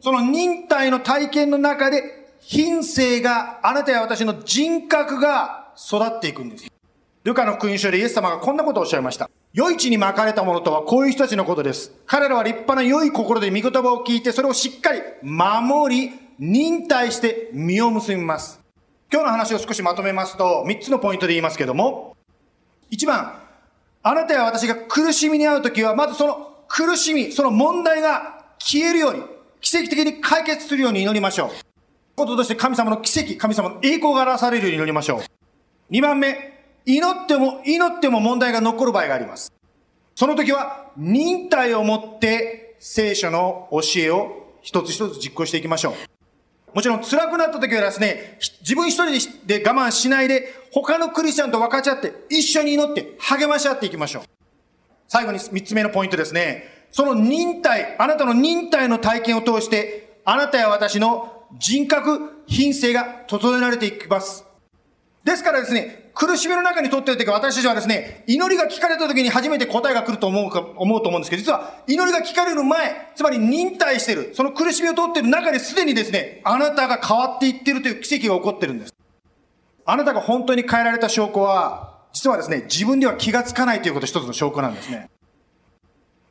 [0.00, 2.02] その忍耐の体験の中で、
[2.40, 6.66] 品性が、あなたや私の人格が育っていくんです。
[7.22, 9.30] ルカの福音書でイエス様がこんなことをおっしゃいました。
[9.54, 11.92] 良い地に巻かれたものとはこういう人たちのことです。
[12.04, 18.63] 彼らは立派な良い心で御言葉を聞いて、それをしっかり守り、忍耐して実を結びます。
[19.14, 22.16] 今日の話を少しまとめますと、3つのポイントで言いますけども、
[22.90, 23.40] 1番、
[24.02, 29.22] あなたや私が苦しみに遭うときは、まずその苦しみ、その問題が消えるように、
[29.60, 31.50] 奇跡的に解決するように祈りましょう。
[32.16, 35.92] こととして神様の奇跡、神様の栄光が表されるように祈りましょう。
[35.92, 39.52] 2番目、祈っても、祈っても問題が残る場合があります。
[40.16, 46.13] その時は、忍耐を持って聖書の教えを一つ一つ実行していきましょう。
[46.74, 54.22] もちろん辛くなった時はですね、自分一人で我慢しないで、他のクリスチャンと分かち合って、一緒に祈って励まし合っていきましょう。
[55.06, 56.88] 最後に三つ目のポイントですね。
[56.90, 64.44] その忍耐、あなたの忍耐の体験を通して、あなたや私の人格、品性が整えられていきます。
[65.22, 78.94] ですからですね、苦しみの中にとっているとき私たちはですね、祈りが聞かれたときに初めて答えが来ると思うか、思うと思うんですけど、実は祈りが聞かれる前、つまり忍耐している、その苦しみを通っている中ですでにですね、あなたが変わっていっているという奇跡が起こってるんです。
[79.84, 85.10] あなたが本当に変えられた証拠は、実はですね、自分では気がつかないということ一つの証拠なんですね。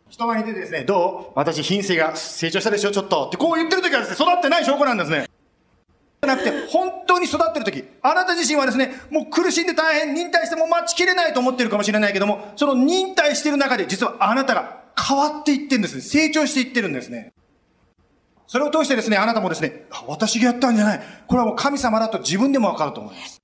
[0.10, 1.32] 人前に出てですね、どう？
[1.36, 2.92] 私品性が成長したでしょ？
[2.92, 3.26] ちょっと。
[3.28, 5.28] ってこう言ってるときはですね、育ってない証拠なんですね。
[6.26, 16.02] じゃなくて、本当に育ってる時、あなた自身はですね、もう苦しんで大変、忍耐しても待ちきれないと思ってるかもしれないけども、その忍耐してる中で、実はあなたが変わっていってるんですね。
[16.02, 17.34] 成長していってるんですね。
[18.48, 21.02] それを通してですね、あなたもですね、私がやったんじゃない。
[21.28, 23.42] これはもう神様だと自分でもわかると思います。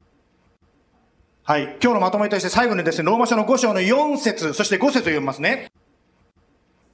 [1.44, 1.64] はい。
[1.82, 5.72] 今日のまとめとして最後にですね、ローマ書の5章の4節、そして5節を読みますね。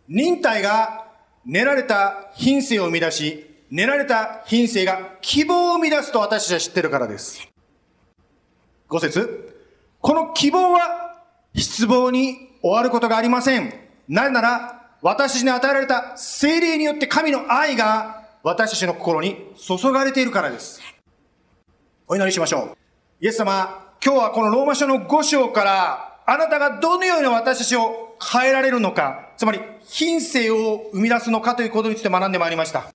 [0.08, 1.08] 忍耐が
[1.46, 7.48] 練られた品性を生み出し、練られた品性が希望を生み出すと私たちは知ってるからです。
[8.88, 9.56] 五節
[10.00, 11.24] この希望は
[11.56, 13.74] 失望に終わることがありません。
[14.08, 20.82] なぜなら、私たちに与えられた精霊によって神の愛が私たちの心に注がれているからです。
[22.08, 22.78] お祈りしましょう。
[23.20, 32.94] イエス様、今日はこのローマ書の5章から、あなたがどのように私たちを変えられるのか、つまり品性を生み出すのかということについて学んでまいりました。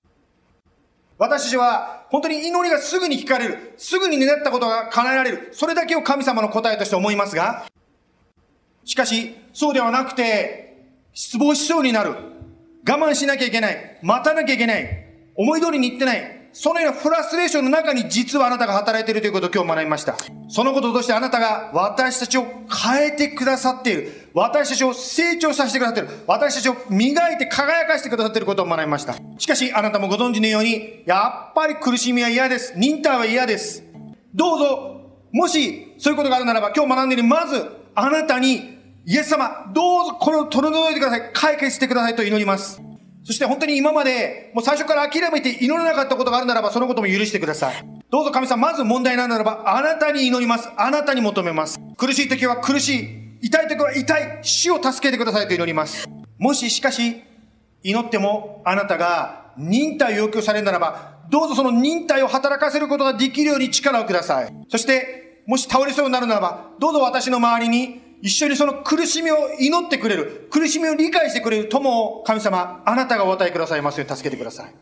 [1.21, 3.75] 私たちは本当に祈りがすぐに聞かれる。
[3.77, 5.49] すぐに願ったことが叶えられる。
[5.51, 7.67] それだけを神様の答えとして思いますが、
[8.85, 12.15] しかし、そうではなくて、失望しそうになる。
[12.89, 13.99] 我慢しなきゃいけない。
[14.01, 15.05] 待たなきゃいけない。
[15.35, 16.40] 思い通りにいってない。
[16.53, 20.17] そのようなフラストレーションの中に実はあなたが働いているということを今日学びました。
[20.49, 24.29] そのこととしてあなたが私たちを変えてくださっている。
[24.33, 26.23] 私たちを成長させてくださっている。
[26.27, 29.15] 私たちを磨いて輝かしてくださっていることを学びました。
[29.37, 32.73] しかしあなたもご存知のように、やっぱり苦しみは嫌です。
[32.75, 33.83] 忍耐は嫌です。
[34.33, 41.29] どうぞ、もしそういうことがあるならば今日学んでいるまずあなたにイエス様、どうぞこれを取り除いてください。
[41.33, 42.81] 解決してくださいと祈ります。
[43.23, 47.85] そして本当に今まで、もう最初から諦めて祈れなかったことがあるならば、そのことも許してください。
[48.09, 50.69] どうぞ神様、まず問題なならば、あなたに祈ります。
[50.75, 51.79] あなたに求めます。
[51.97, 52.95] 苦しい時は苦し
[53.41, 53.47] い。
[53.47, 54.39] 痛い時は痛い。
[54.41, 56.09] 死を助けてくださいと祈ります。
[56.39, 57.21] もし、しかし、
[57.83, 64.53] 祈ってもあなたが忍耐を要求されるならば、どうぞその忍耐を働かせることができるように力をください。
[64.69, 74.73] そして、もし倒れそうになるならば、どうぞ私の周りに一緒にその苦しみを祈ってくれる、苦しみを理解してくれる友を神様、あなたがお与えくださいますように助けてください。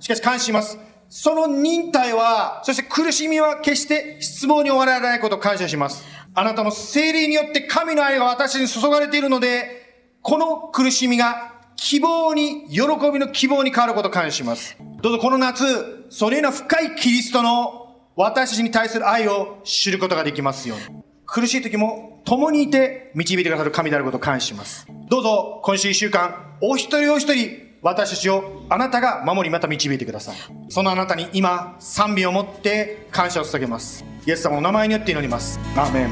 [0.00, 0.78] しかし感謝します。
[1.10, 6.04] その忍耐は、そして苦しみは決して失望に終わらないことを感謝します。
[6.34, 12.82] あなたの精霊によって神の愛が私に注がれているので、この苦しみが希望に、喜
[13.12, 14.76] びの希望に変わることを感謝します。
[15.00, 21.02] どうぞこの夏、そのような深いキリストの私たちに対する愛を知ることができますように。
[21.24, 24.86] 苦しい時も共にいて導いてくださる神であることを感謝します。
[25.08, 30.36] どうぞ今週1週間、お一人お一人、私たちをあなたが守りまた導いてください。
[30.68, 34.04] そのあなたに今、賛美を持って感謝を捧げます。
[34.26, 35.58] イエス様の名前によって祈ります。
[35.74, 36.04] アーメ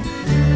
[0.52, 0.55] ン。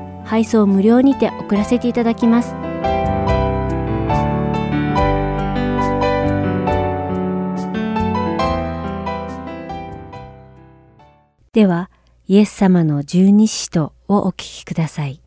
[0.31, 2.55] 配送無料にて送らせていただきます。
[11.51, 11.89] では、
[12.29, 15.21] イエス様の十二使徒をお聞きください。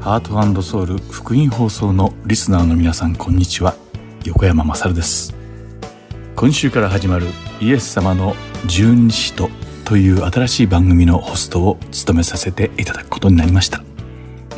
[0.00, 3.74] ハートソウル福音放送のリスナーの皆さんこんにちは。
[4.24, 5.43] 横山まさるです。
[6.36, 7.28] 今週から始まる
[7.60, 8.34] イエス様の
[8.66, 9.48] 十二使徒
[9.84, 13.84] という新しい番組のホストを務めさせていただくことになりました。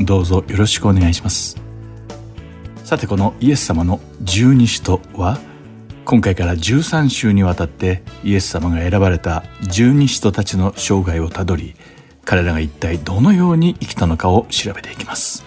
[0.01, 1.61] どうぞよろしくお願いします。
[2.83, 5.39] さてこのイエス様の十二使徒は
[6.07, 11.75] 今回から13週にわたってイエス様が選ばれた十二使徒たちの生涯をたどり
[12.25, 15.46] 彼らが一体どのように生きたのかを調べていきます。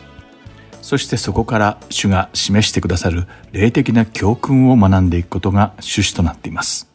[0.89, 6.89] そしてそこから主が示してくださる霊的な教訓を学んでいくことが趣旨となっています。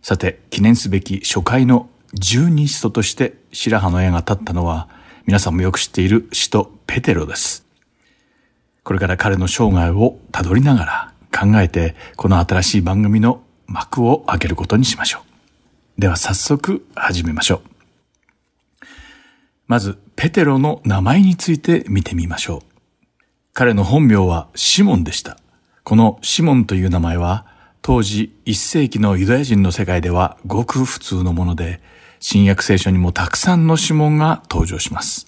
[0.00, 4.88] さて記念すべき初回の十二使徒として白羽の矢が立ったのは
[5.26, 7.66] 皆さんもよく知っている使徒ペテロです。
[8.84, 15.18] これから彼の生涯をたどりながら考えてこの新しい番組の幕を開けることにしましょ
[15.98, 16.00] う。
[16.00, 18.88] では早速始めましょう。
[19.66, 22.77] まず、ペテロの名前について見てみましょう。
[23.58, 25.36] 彼の本名はシモンでした。
[25.82, 27.44] このシモンという名前は、
[27.82, 31.80] 当時1世紀のユダヤ人の世界ではごく普通のもので、
[32.20, 35.26] 新約聖書にもたくさんのシモンが登場します。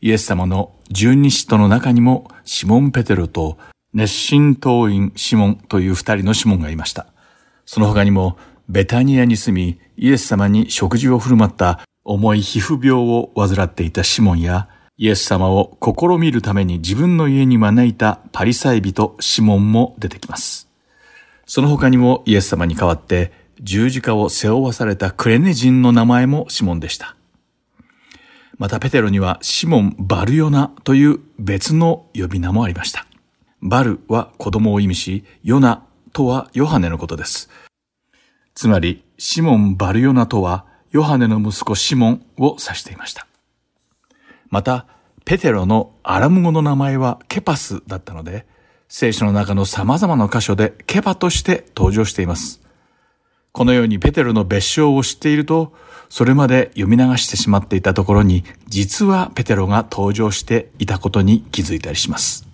[0.00, 3.58] イエス様の十二使徒の中にもシモン・ペテロと
[3.92, 7.08] 熱心党員シモンという二人のシモンがいました。
[7.66, 8.38] その他にも
[8.68, 14.68] ベタニアに住みイエス様に食事を振る舞った重い皮膚病を患っていたシモンや、
[14.98, 20.68] イエス様を試みるために自分の家に招いたパリサイ人シモンも出てきます。
[21.46, 27.16] その他にもイエス様に代わって十字架を背負わされたクレネ人の名前もシモンでした。
[28.58, 33.06] またペテロにはシモン・バルヨナという別の呼び名もありました。
[33.60, 37.48] バルは子供を意味し、ヨナとはヨハネのことです。
[38.54, 43.26] つまり、シモン・バルヨナとはヨハネの息子シモンを指していました。
[44.52, 44.86] また、
[45.24, 48.46] ペテロのアラム語の名前はケパスだったので、
[48.86, 52.60] 聖書の中の様々な箇所でケパとして登場しています。
[53.52, 55.72] このようにペテロの別称を知っていると、
[56.10, 62.46] それまで読み流してしまっていたところに、実はペテロが登場していたことに気づいたりします。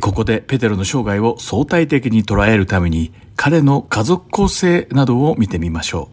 [0.00, 6.08] ここでペテロの生涯を相対的に捉えるために、彼の家族構成などを見てみましょ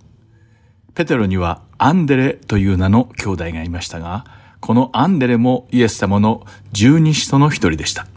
[0.90, 0.92] う。
[0.94, 4.26] ペテロにはアンデレという名の兄弟がいましたが、
[4.66, 8.08] このアンデレもイエス様の十二使徒の一人でした。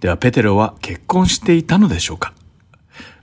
[0.00, 2.34] ではペテロは結婚していたのでしょうか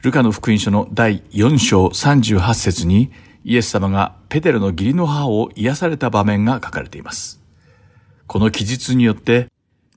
[0.02, 3.12] ルカの福音書の第4章38節に
[3.44, 7.40] イエス様がペテロの義理の母を癒された場面が書かれています。
[8.26, 9.50] この記述によって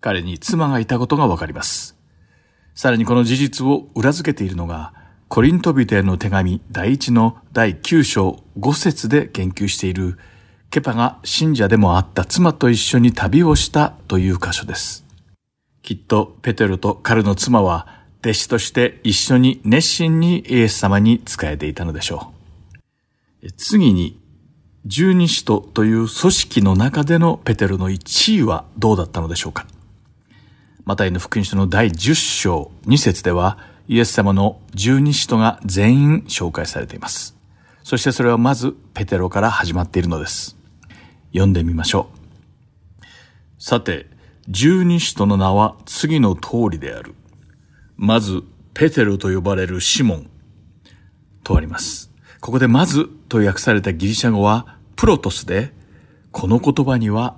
[0.03, 1.97] 彼に妻がいたことがわかります。
[2.75, 4.93] さらにこの事実を裏付けているのが
[5.29, 10.19] コリントビテへの手紙第一の第9章5節で言及している
[10.71, 15.05] ケパが信者でもあった妻と一緒に旅をしたという箇所です。
[15.83, 22.33] きっとペテロと彼の妻は弟子として一緒に熱心にイエス様に仕えていたのでしょ
[23.43, 23.53] う。
[23.53, 24.19] 次に、
[24.87, 29.67] 十二使徒という組織の中でのペテロの1位はどうだったのでしょうか。
[30.87, 33.59] マタイの福音書の第10章2節では、
[33.89, 37.34] イエス様の十二使徒が全員紹介されています。
[37.85, 40.57] そしてそれはまずペテロから始まっているのです。
[41.33, 42.09] 読んでみましょ
[43.03, 43.63] う。
[43.63, 44.07] さて、
[44.49, 47.15] 十二使徒の名は次の通りである。
[47.99, 50.31] まず、ペテロと呼ばれるシモン。
[51.43, 52.11] とあります。
[52.41, 55.71] ここでまずと訳されたギリシャ語はプロトスで、
[56.33, 57.37] この言葉には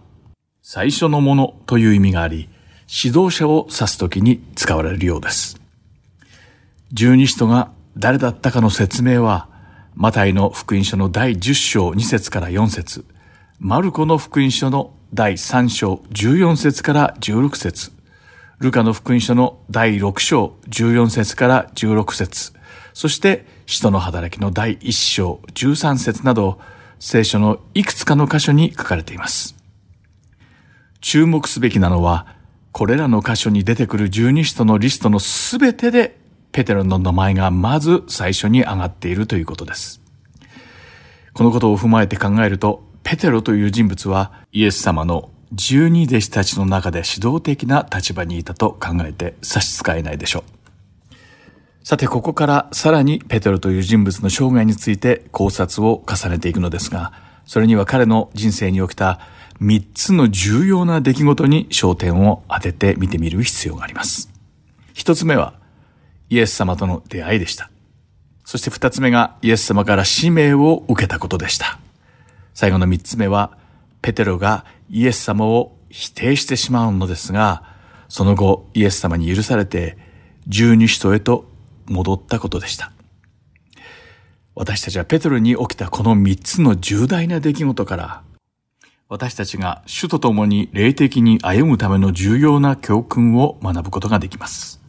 [0.63, 2.49] 最初のものという意味があり、
[2.89, 5.61] 指導者を指すときに使われるようです。
[6.93, 9.56] 十二使徒が誰だったかの説明は、
[9.99, 13.07] マタイの福音書の第10章2節から4節。
[13.59, 17.93] マルコの福音書の第3章14節から16節。
[18.59, 22.53] ルカの福音書の第6章14節から16節。
[22.93, 26.61] そして使徒の働きの第1章13節など
[26.99, 29.57] 聖書のいくつかの箇所に書かれています。
[31.01, 32.27] 注目すべきなのは、
[32.71, 40.01] これらの箇所に出てくる十二使徒のリストのすべてでペテロの名前がまず最初に上がっているということです。
[41.35, 50.57] このことを踏まえて考えると、ペテロという人物はイエス様の十二弟子たちの中で指導的な立場にいたと考えて差し支えないでしょう。
[51.85, 57.13] さて、ここからさらにペテロという人物の生涯について考察を重ねていくのですが、
[57.45, 59.21] それには彼の人生に起きた
[59.61, 64.31] 三つの重要な出来事に焦点を当てて見てみる必要があります。
[64.95, 65.55] 一つ目は、
[66.29, 67.71] イエス様との出会いでした。
[68.45, 71.79] そして二つ目がイエス様から使命を受けたことでした。
[72.55, 73.57] 最後の三つ目は、
[74.03, 77.65] ペテロがイエス様を否定してしまうのですが、
[78.09, 79.99] その後イエス様に許されて
[80.47, 81.51] 十二使徒へと
[81.87, 82.93] 戻ったことでした。
[84.55, 88.23] 私たちはペテロに起きたこの三つの重大な出来事から、
[89.09, 94.86] 私たちが主と共に霊的に歩むための重要な教訓を学ぶことができます。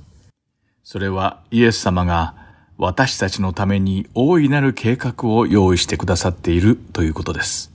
[0.89, 2.33] それはイエス様が
[2.77, 7.73] 私たちのために大いなる計画を用意してくださっているということです。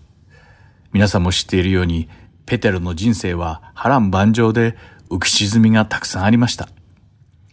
[0.95, 2.09] 皆さんも知っているように、
[2.47, 4.79] ペテロの人生は波乱万丈で
[5.11, 6.71] 浮き沈みがたくさんありました。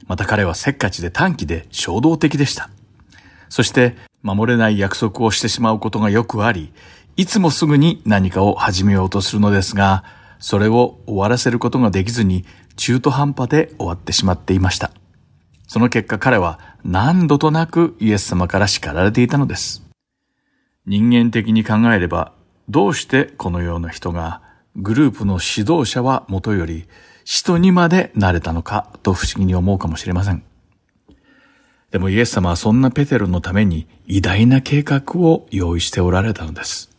[0.08, 2.70] また彼はせっかちで短気で衝動的でした。
[3.50, 6.72] そして守れない約束をしてしまうことがよくあり、
[7.18, 10.06] いつもすぐに何かを始めようとするのですが、
[10.40, 12.46] それを終わらせることができずに
[12.78, 14.92] 中途半端で終わってしまっていました。
[15.70, 19.84] その結果彼は何度となくイエス様から叱られていたのです。
[20.88, 22.34] 人間的に考えれば、
[22.70, 24.42] どうしてこのような人が
[24.76, 26.88] グループの指導者はもとより
[27.24, 30.42] 使徒にまでなれたのかと不思議に思うかもしれません。
[31.92, 36.90] でもイエス様はそんなペテロのために偉大な計画を用意しておられたのです。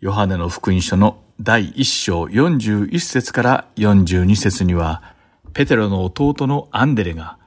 [0.00, 5.14] ヨハネの福音書の第1章41節から42節には、
[5.52, 7.38] ペテロの弟のアンデレが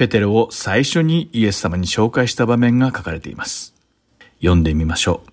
[0.00, 3.74] ペテロを最初にイエス様に紹介した場面が書かれています。
[4.38, 5.30] 読んでみましょう。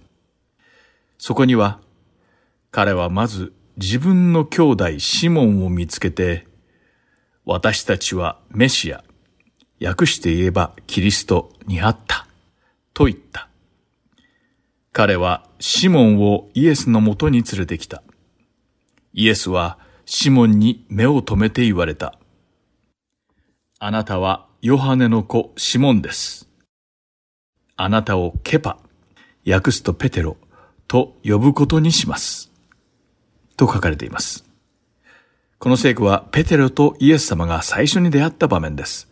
[1.17, 1.79] そこには、
[2.69, 6.47] 彼はまず自分の兄弟シモンを見つけて、
[7.45, 9.05] 私たちはメシア、
[9.81, 12.27] 訳して言えばキリストに会った、
[12.93, 13.47] と言った。
[14.91, 18.03] 彼はシモンをイエスのもとに連れてきた。
[19.13, 22.19] イエスはシモンに目を留めて言われた。
[23.79, 26.49] あなたはヨハネの子シモンです。
[27.77, 28.79] あなたをケパ、
[29.49, 30.35] 訳すとペテロ
[30.89, 32.51] と呼ぶことにします。
[33.55, 34.43] と書かれています。
[35.57, 39.09] この聖句はペテロとイエス様が最初に出会った場面です。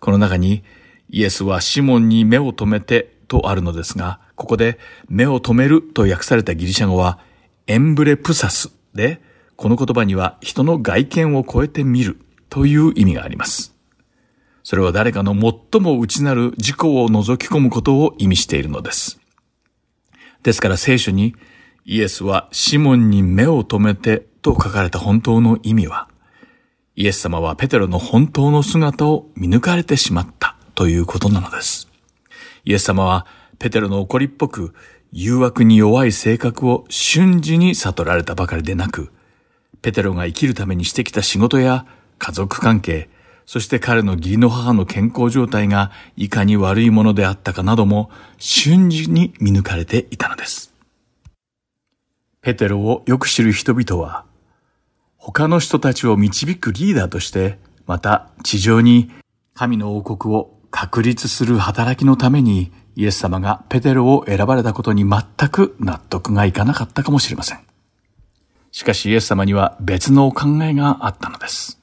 [0.00, 0.64] この中に
[1.10, 4.78] イエスはシモンに目を留めてとあるのですが、ここで
[5.10, 7.18] 目を留めると訳されたギリシャ語は
[7.66, 9.20] エンブレプサスで、
[9.56, 12.16] この言葉には人の外見を超えて見る
[12.48, 13.73] という意味があります。
[14.64, 19.20] それは誰かの最も内なる自己を覗き込むことを意味しているのです。
[20.42, 21.36] ですから聖書に
[21.84, 26.08] イエスはシモンに目を留めてと書かれた本当の意味は、
[26.96, 31.88] イエス様はペテロの本当の姿を見抜かれてしまったということなのです。
[32.64, 33.26] イエス様は
[33.58, 34.74] ペテロの怒りっぽく
[35.12, 39.12] 誘惑に弱い性格を瞬時に悟られたばかりでなく、
[39.82, 41.84] ペテロが生きるためにしてきた仕事や
[42.18, 43.10] 家族関係、
[43.46, 50.72] そして彼の義理の母の健康状態がいかに悪いものであったかなども瞬時に見抜かれていたのです。
[52.40, 54.24] ペテロをよく知る人々は、
[55.16, 59.10] 他の人たちを導くリーダーとして、また地上に
[59.54, 67.60] 神の王国を確立する働きのためにイエス様がペテロを選ばれたことに全く納得がいかなかったかもしれません。
[68.72, 71.80] しかしイエス様には別のお考えがあったのです。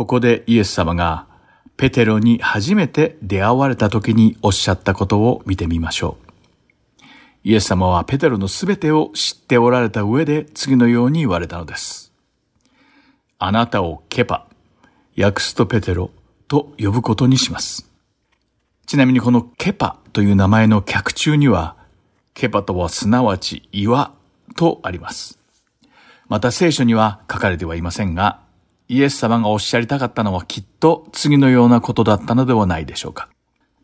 [0.00, 1.26] ここでイエス様が
[1.76, 7.06] ペテロに初めて出会われた時におっしゃったことを見てみましょう。
[7.44, 12.14] イエス様はペテロのすべてを知っておられた上で次のように言われたのです。
[13.38, 14.46] あなたをケパ、
[15.18, 16.10] 訳すとペテロ
[16.48, 17.86] と呼ぶことにします。
[18.86, 21.76] ちなみにこのケパという名前の脚中には、
[22.32, 24.14] ケパとはすなわち岩
[24.56, 25.38] とあります。
[26.26, 28.48] また聖書には書かれてはいませんが、
[28.90, 33.28] イエス様がおっしゃりたかったのはきっと次のようなことだったのではないでしょうか。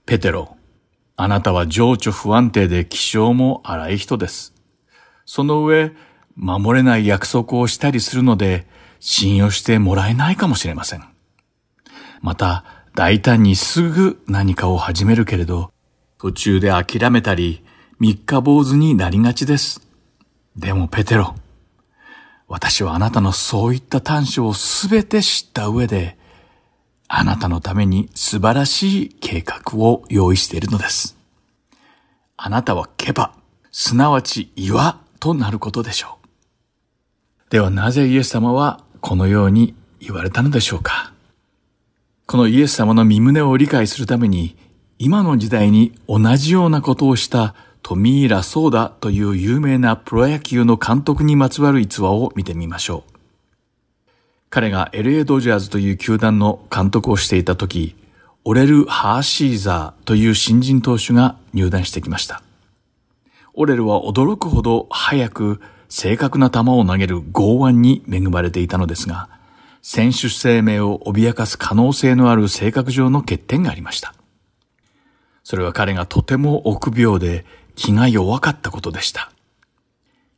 [0.05, 0.57] ペテロ、
[1.15, 4.53] あなたは情緒不安定で気性も荒い人です。
[5.25, 5.93] その上、
[6.35, 8.67] 守れない約束をしたりするので、
[8.99, 11.05] 信用してもらえないかもしれません。
[12.21, 12.65] また、
[12.97, 15.71] 大胆にすぐ何かを始めるけれど、
[16.19, 17.63] 途中で諦めたり、
[18.01, 19.87] 三日坊主になりがちです。
[20.57, 21.37] でもペテロ、
[22.49, 26.17] 私はあなたのそういった短所をすべて知った上で、
[27.09, 31.17] あなたのために素晴らしい計画を用意しているのです。
[32.37, 33.33] あなたはケバ、
[33.73, 37.51] すなわち岩となることでしょう。
[37.51, 41.13] ではなぜイエス様はこのように言われたのでしょうか
[42.27, 44.57] このイエス様の身胸を理解するために、
[44.99, 47.55] 今の時代に同じようなことをした
[47.87, 53.13] トミーラ・ソーダという有名なプロ野球の監督にまつわる逸話を見てみましょう。
[54.51, 57.95] 彼が LA ドジャーズという球団の監督をしていた時、
[58.43, 62.43] オレル・ハーシーザーという新人投手が入団してきました。
[63.55, 69.29] オレルは驚くほど速く正確な球を投げる剛腕に恵まれていたのですが、
[69.81, 74.13] 選手生命を脅かす可能性のある性格上の欠点がありました。
[75.45, 77.47] それは彼がとても臆病で
[77.77, 79.31] 気が弱かったことでした。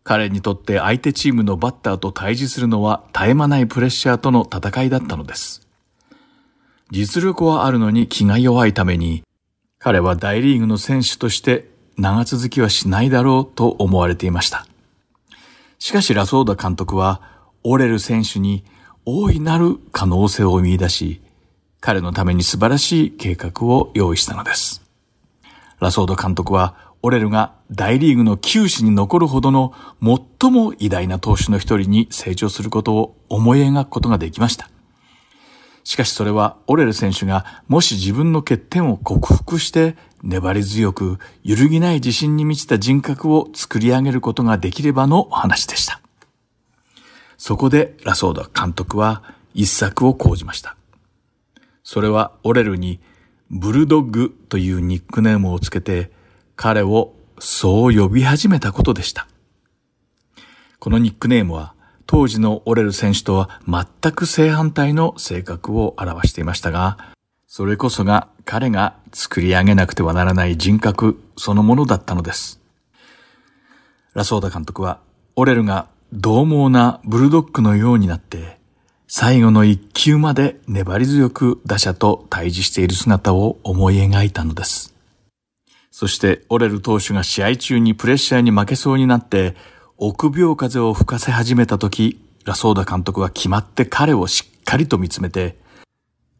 [0.04, 5.66] 彼にとって相手チームのバッターと対峙するのは絶え間ないプレッシャーとの戦いだったのです。
[6.90, 9.22] 実力はあるのに気が弱いために、
[9.78, 14.66] 彼は大リーグの選手として長続きはしないだろうと思われていました。
[15.78, 17.20] しかしラソーダ監督は、
[17.62, 18.64] オレル選手に
[19.04, 21.20] 大いなる可能性を見出し、
[21.80, 24.82] 彼のために素晴らしい計画を用意したのです。
[25.80, 29.72] ラソード監督はオレルが大リーグの球史に残るほどの
[30.40, 34.68] 最も偉大な投手の一人に成長することを思い描くことができました。
[35.84, 46.00] しかしそれはオレル選手がもし自分の欠点を克服して粘り強く揺るぎない自信に満ちた人格を作り上げることができればの話でした。
[47.38, 49.22] そこでラソーダ監督は
[49.54, 50.76] 一作を講じました。
[51.84, 53.00] それはオレルに
[53.50, 56.10] ブルドッグというニックネームをつけて
[56.58, 59.28] 彼をそう呼び始めたことでした。
[60.80, 61.72] このニックネームは
[62.04, 67.14] 当時のオレル選手とは全く正反対の性格を表していましたが、
[67.46, 72.60] それこそが彼が作り上げなくてはならない人格そのものだったのです。
[74.14, 74.98] ラソーダ監督は、
[75.36, 78.58] オレルが獰猛なブルドッグのようになって、
[79.06, 84.97] 最後の一球まで粘り強く打者と対峙している姿を思い描いたのです。
[85.98, 89.56] そしてオレル投手が試合中にプレッシャーに負けそうになって、
[89.96, 95.58] 臆病風を吹かせ始めた時、ラソーダ監督は決まって彼をしっかりと見つめて、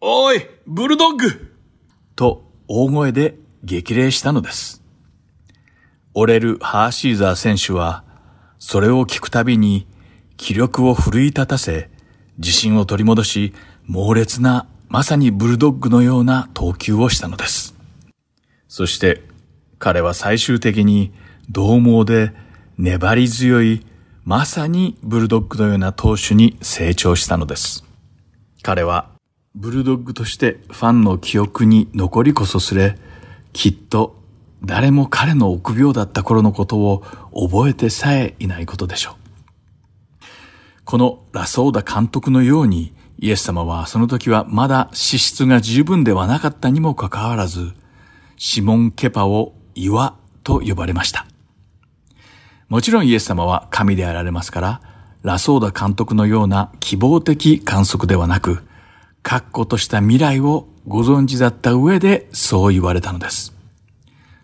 [0.00, 1.56] おいブルドッグ
[2.14, 4.80] と大声で激励したのです。
[6.14, 8.04] オレル・ハーシーザー選手は、
[8.60, 9.88] それを聞くたびに
[10.36, 11.90] 気力を奮い立たせ、
[12.38, 13.54] 自信を取り戻し、
[13.86, 17.74] 猛烈な、まさにブルドッグのような投球をしたのです。
[18.68, 19.27] そして
[19.78, 21.12] 彼は最終的に
[21.50, 22.32] 獰猛で
[22.76, 23.86] 粘り強い
[24.24, 27.84] まさにブルドッグのような投手に成長したのです。
[28.62, 29.10] 彼は
[29.54, 32.96] ブルドッグとしてファンの記憶に残りこそすれ、
[33.52, 34.16] きっと
[34.62, 37.02] 誰も彼の臆病だった頃のことを
[37.32, 39.14] 覚えてさえいないことでしょう。
[40.84, 47.72] このラソーダ監督のようにイエス様はその時はまだ資質が十分ではなかったにもかかわらず、
[48.36, 51.26] シモン・ケパを岩と呼ばれました。
[52.68, 54.80] もちろんイエス様は神であられますから、
[55.22, 58.62] ラソーダ監督のような希望的観測ではなく、
[59.22, 63.54] 確固とした未来をご存知だった上でそう言われたのです。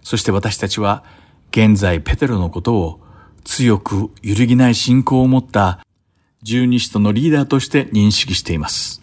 [0.03, 1.05] そして私たちは
[1.51, 3.01] 現在ペテロのことを
[3.45, 5.85] 強く揺るぎない信仰を持った
[6.43, 9.03] 十二使徒のリーダーとして認識しています。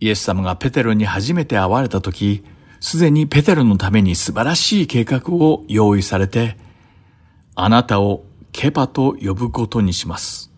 [0.00, 2.44] イエス様がペテロに初めて会われた時、
[2.80, 6.56] すでにペテロのために素晴らしい計画を用意されて、
[7.54, 10.52] あなたをケパと呼ぶことにします。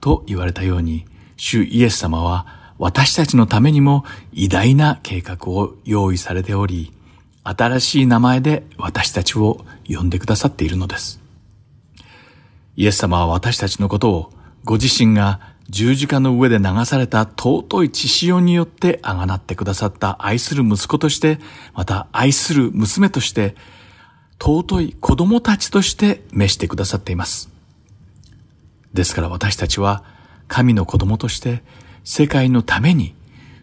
[0.00, 6.92] と言われたように、主イエス様は私たちのためにも偉大な計画を用意されており、
[7.42, 11.20] 新しい名前で私たちを呼んでくださっているのです。
[12.76, 14.32] イエス様は私たちのことを
[14.64, 21.38] ご自身が十字架の上で流された尊い血潮によってあがなってくださった愛する息子として、
[21.74, 23.56] また愛する娘として、
[24.40, 27.50] 尊い子供たちとして召してくださっています。
[28.92, 30.04] ですから私たちは
[30.48, 31.62] 神の子供として
[32.04, 33.14] 世界のために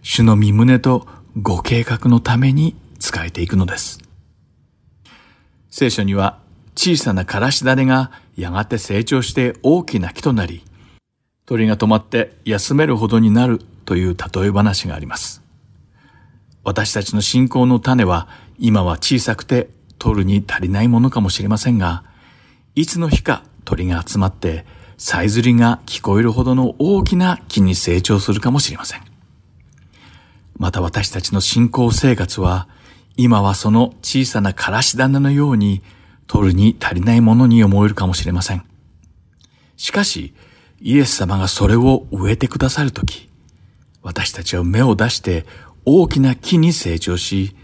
[0.02, 1.08] 主の身胸と
[1.41, 3.99] ご計画のために使えていくのです。
[5.70, 6.39] 聖書には
[6.76, 10.64] 小さなからし種がやがて成長して大きな木となり、
[11.52, 15.43] 鳥が止まって休めるほどになるという例え話があります。
[16.64, 19.68] 私たちの信仰の種は今は小さくて
[19.99, 22.06] 取るに足りないものかもしれませんが、
[22.74, 24.66] いつの日か鳥が集まって
[24.97, 29.02] さえずりが聞こえるほどの大きな木に成長するかもしれません。
[30.58, 32.70] また私たちの信仰生活は
[33.18, 35.84] 今はその小さなからし種のように
[36.28, 38.64] 取るに足りないものに思えるかもしれません。
[39.76, 40.34] しかし、
[40.84, 43.30] イエス様がそれを植えてくださるとき、
[44.02, 45.46] 私たちは芽を出して
[45.86, 47.56] 大きな木に成長し、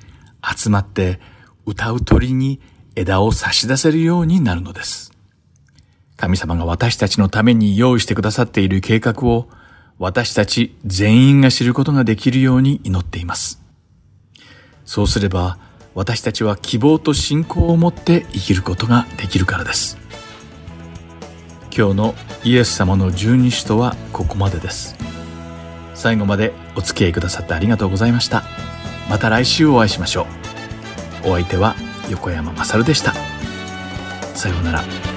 [0.55, 1.19] 集まって
[1.65, 2.61] 歌う鳥に
[2.95, 5.11] 枝を差し出せるようになるのです。
[6.15, 9.49] 神様が私たちのために用意してくださっている計画を
[9.97, 13.63] 私たち全員が知ることができるように祈っています。
[14.85, 15.57] そうすれば
[15.95, 20.06] 私たちは希望と信仰を持って生きることができるからです。
[21.77, 24.95] 今日のイエス様の十二使徒はここまでです。
[25.93, 28.43] 最後までお付き合いくださってありがとうございました。
[29.11, 30.25] また来週お会いしましょ
[31.23, 31.29] う。
[31.29, 31.75] お相手は
[32.09, 33.13] 横山まさるでした。
[34.33, 35.16] さようなら。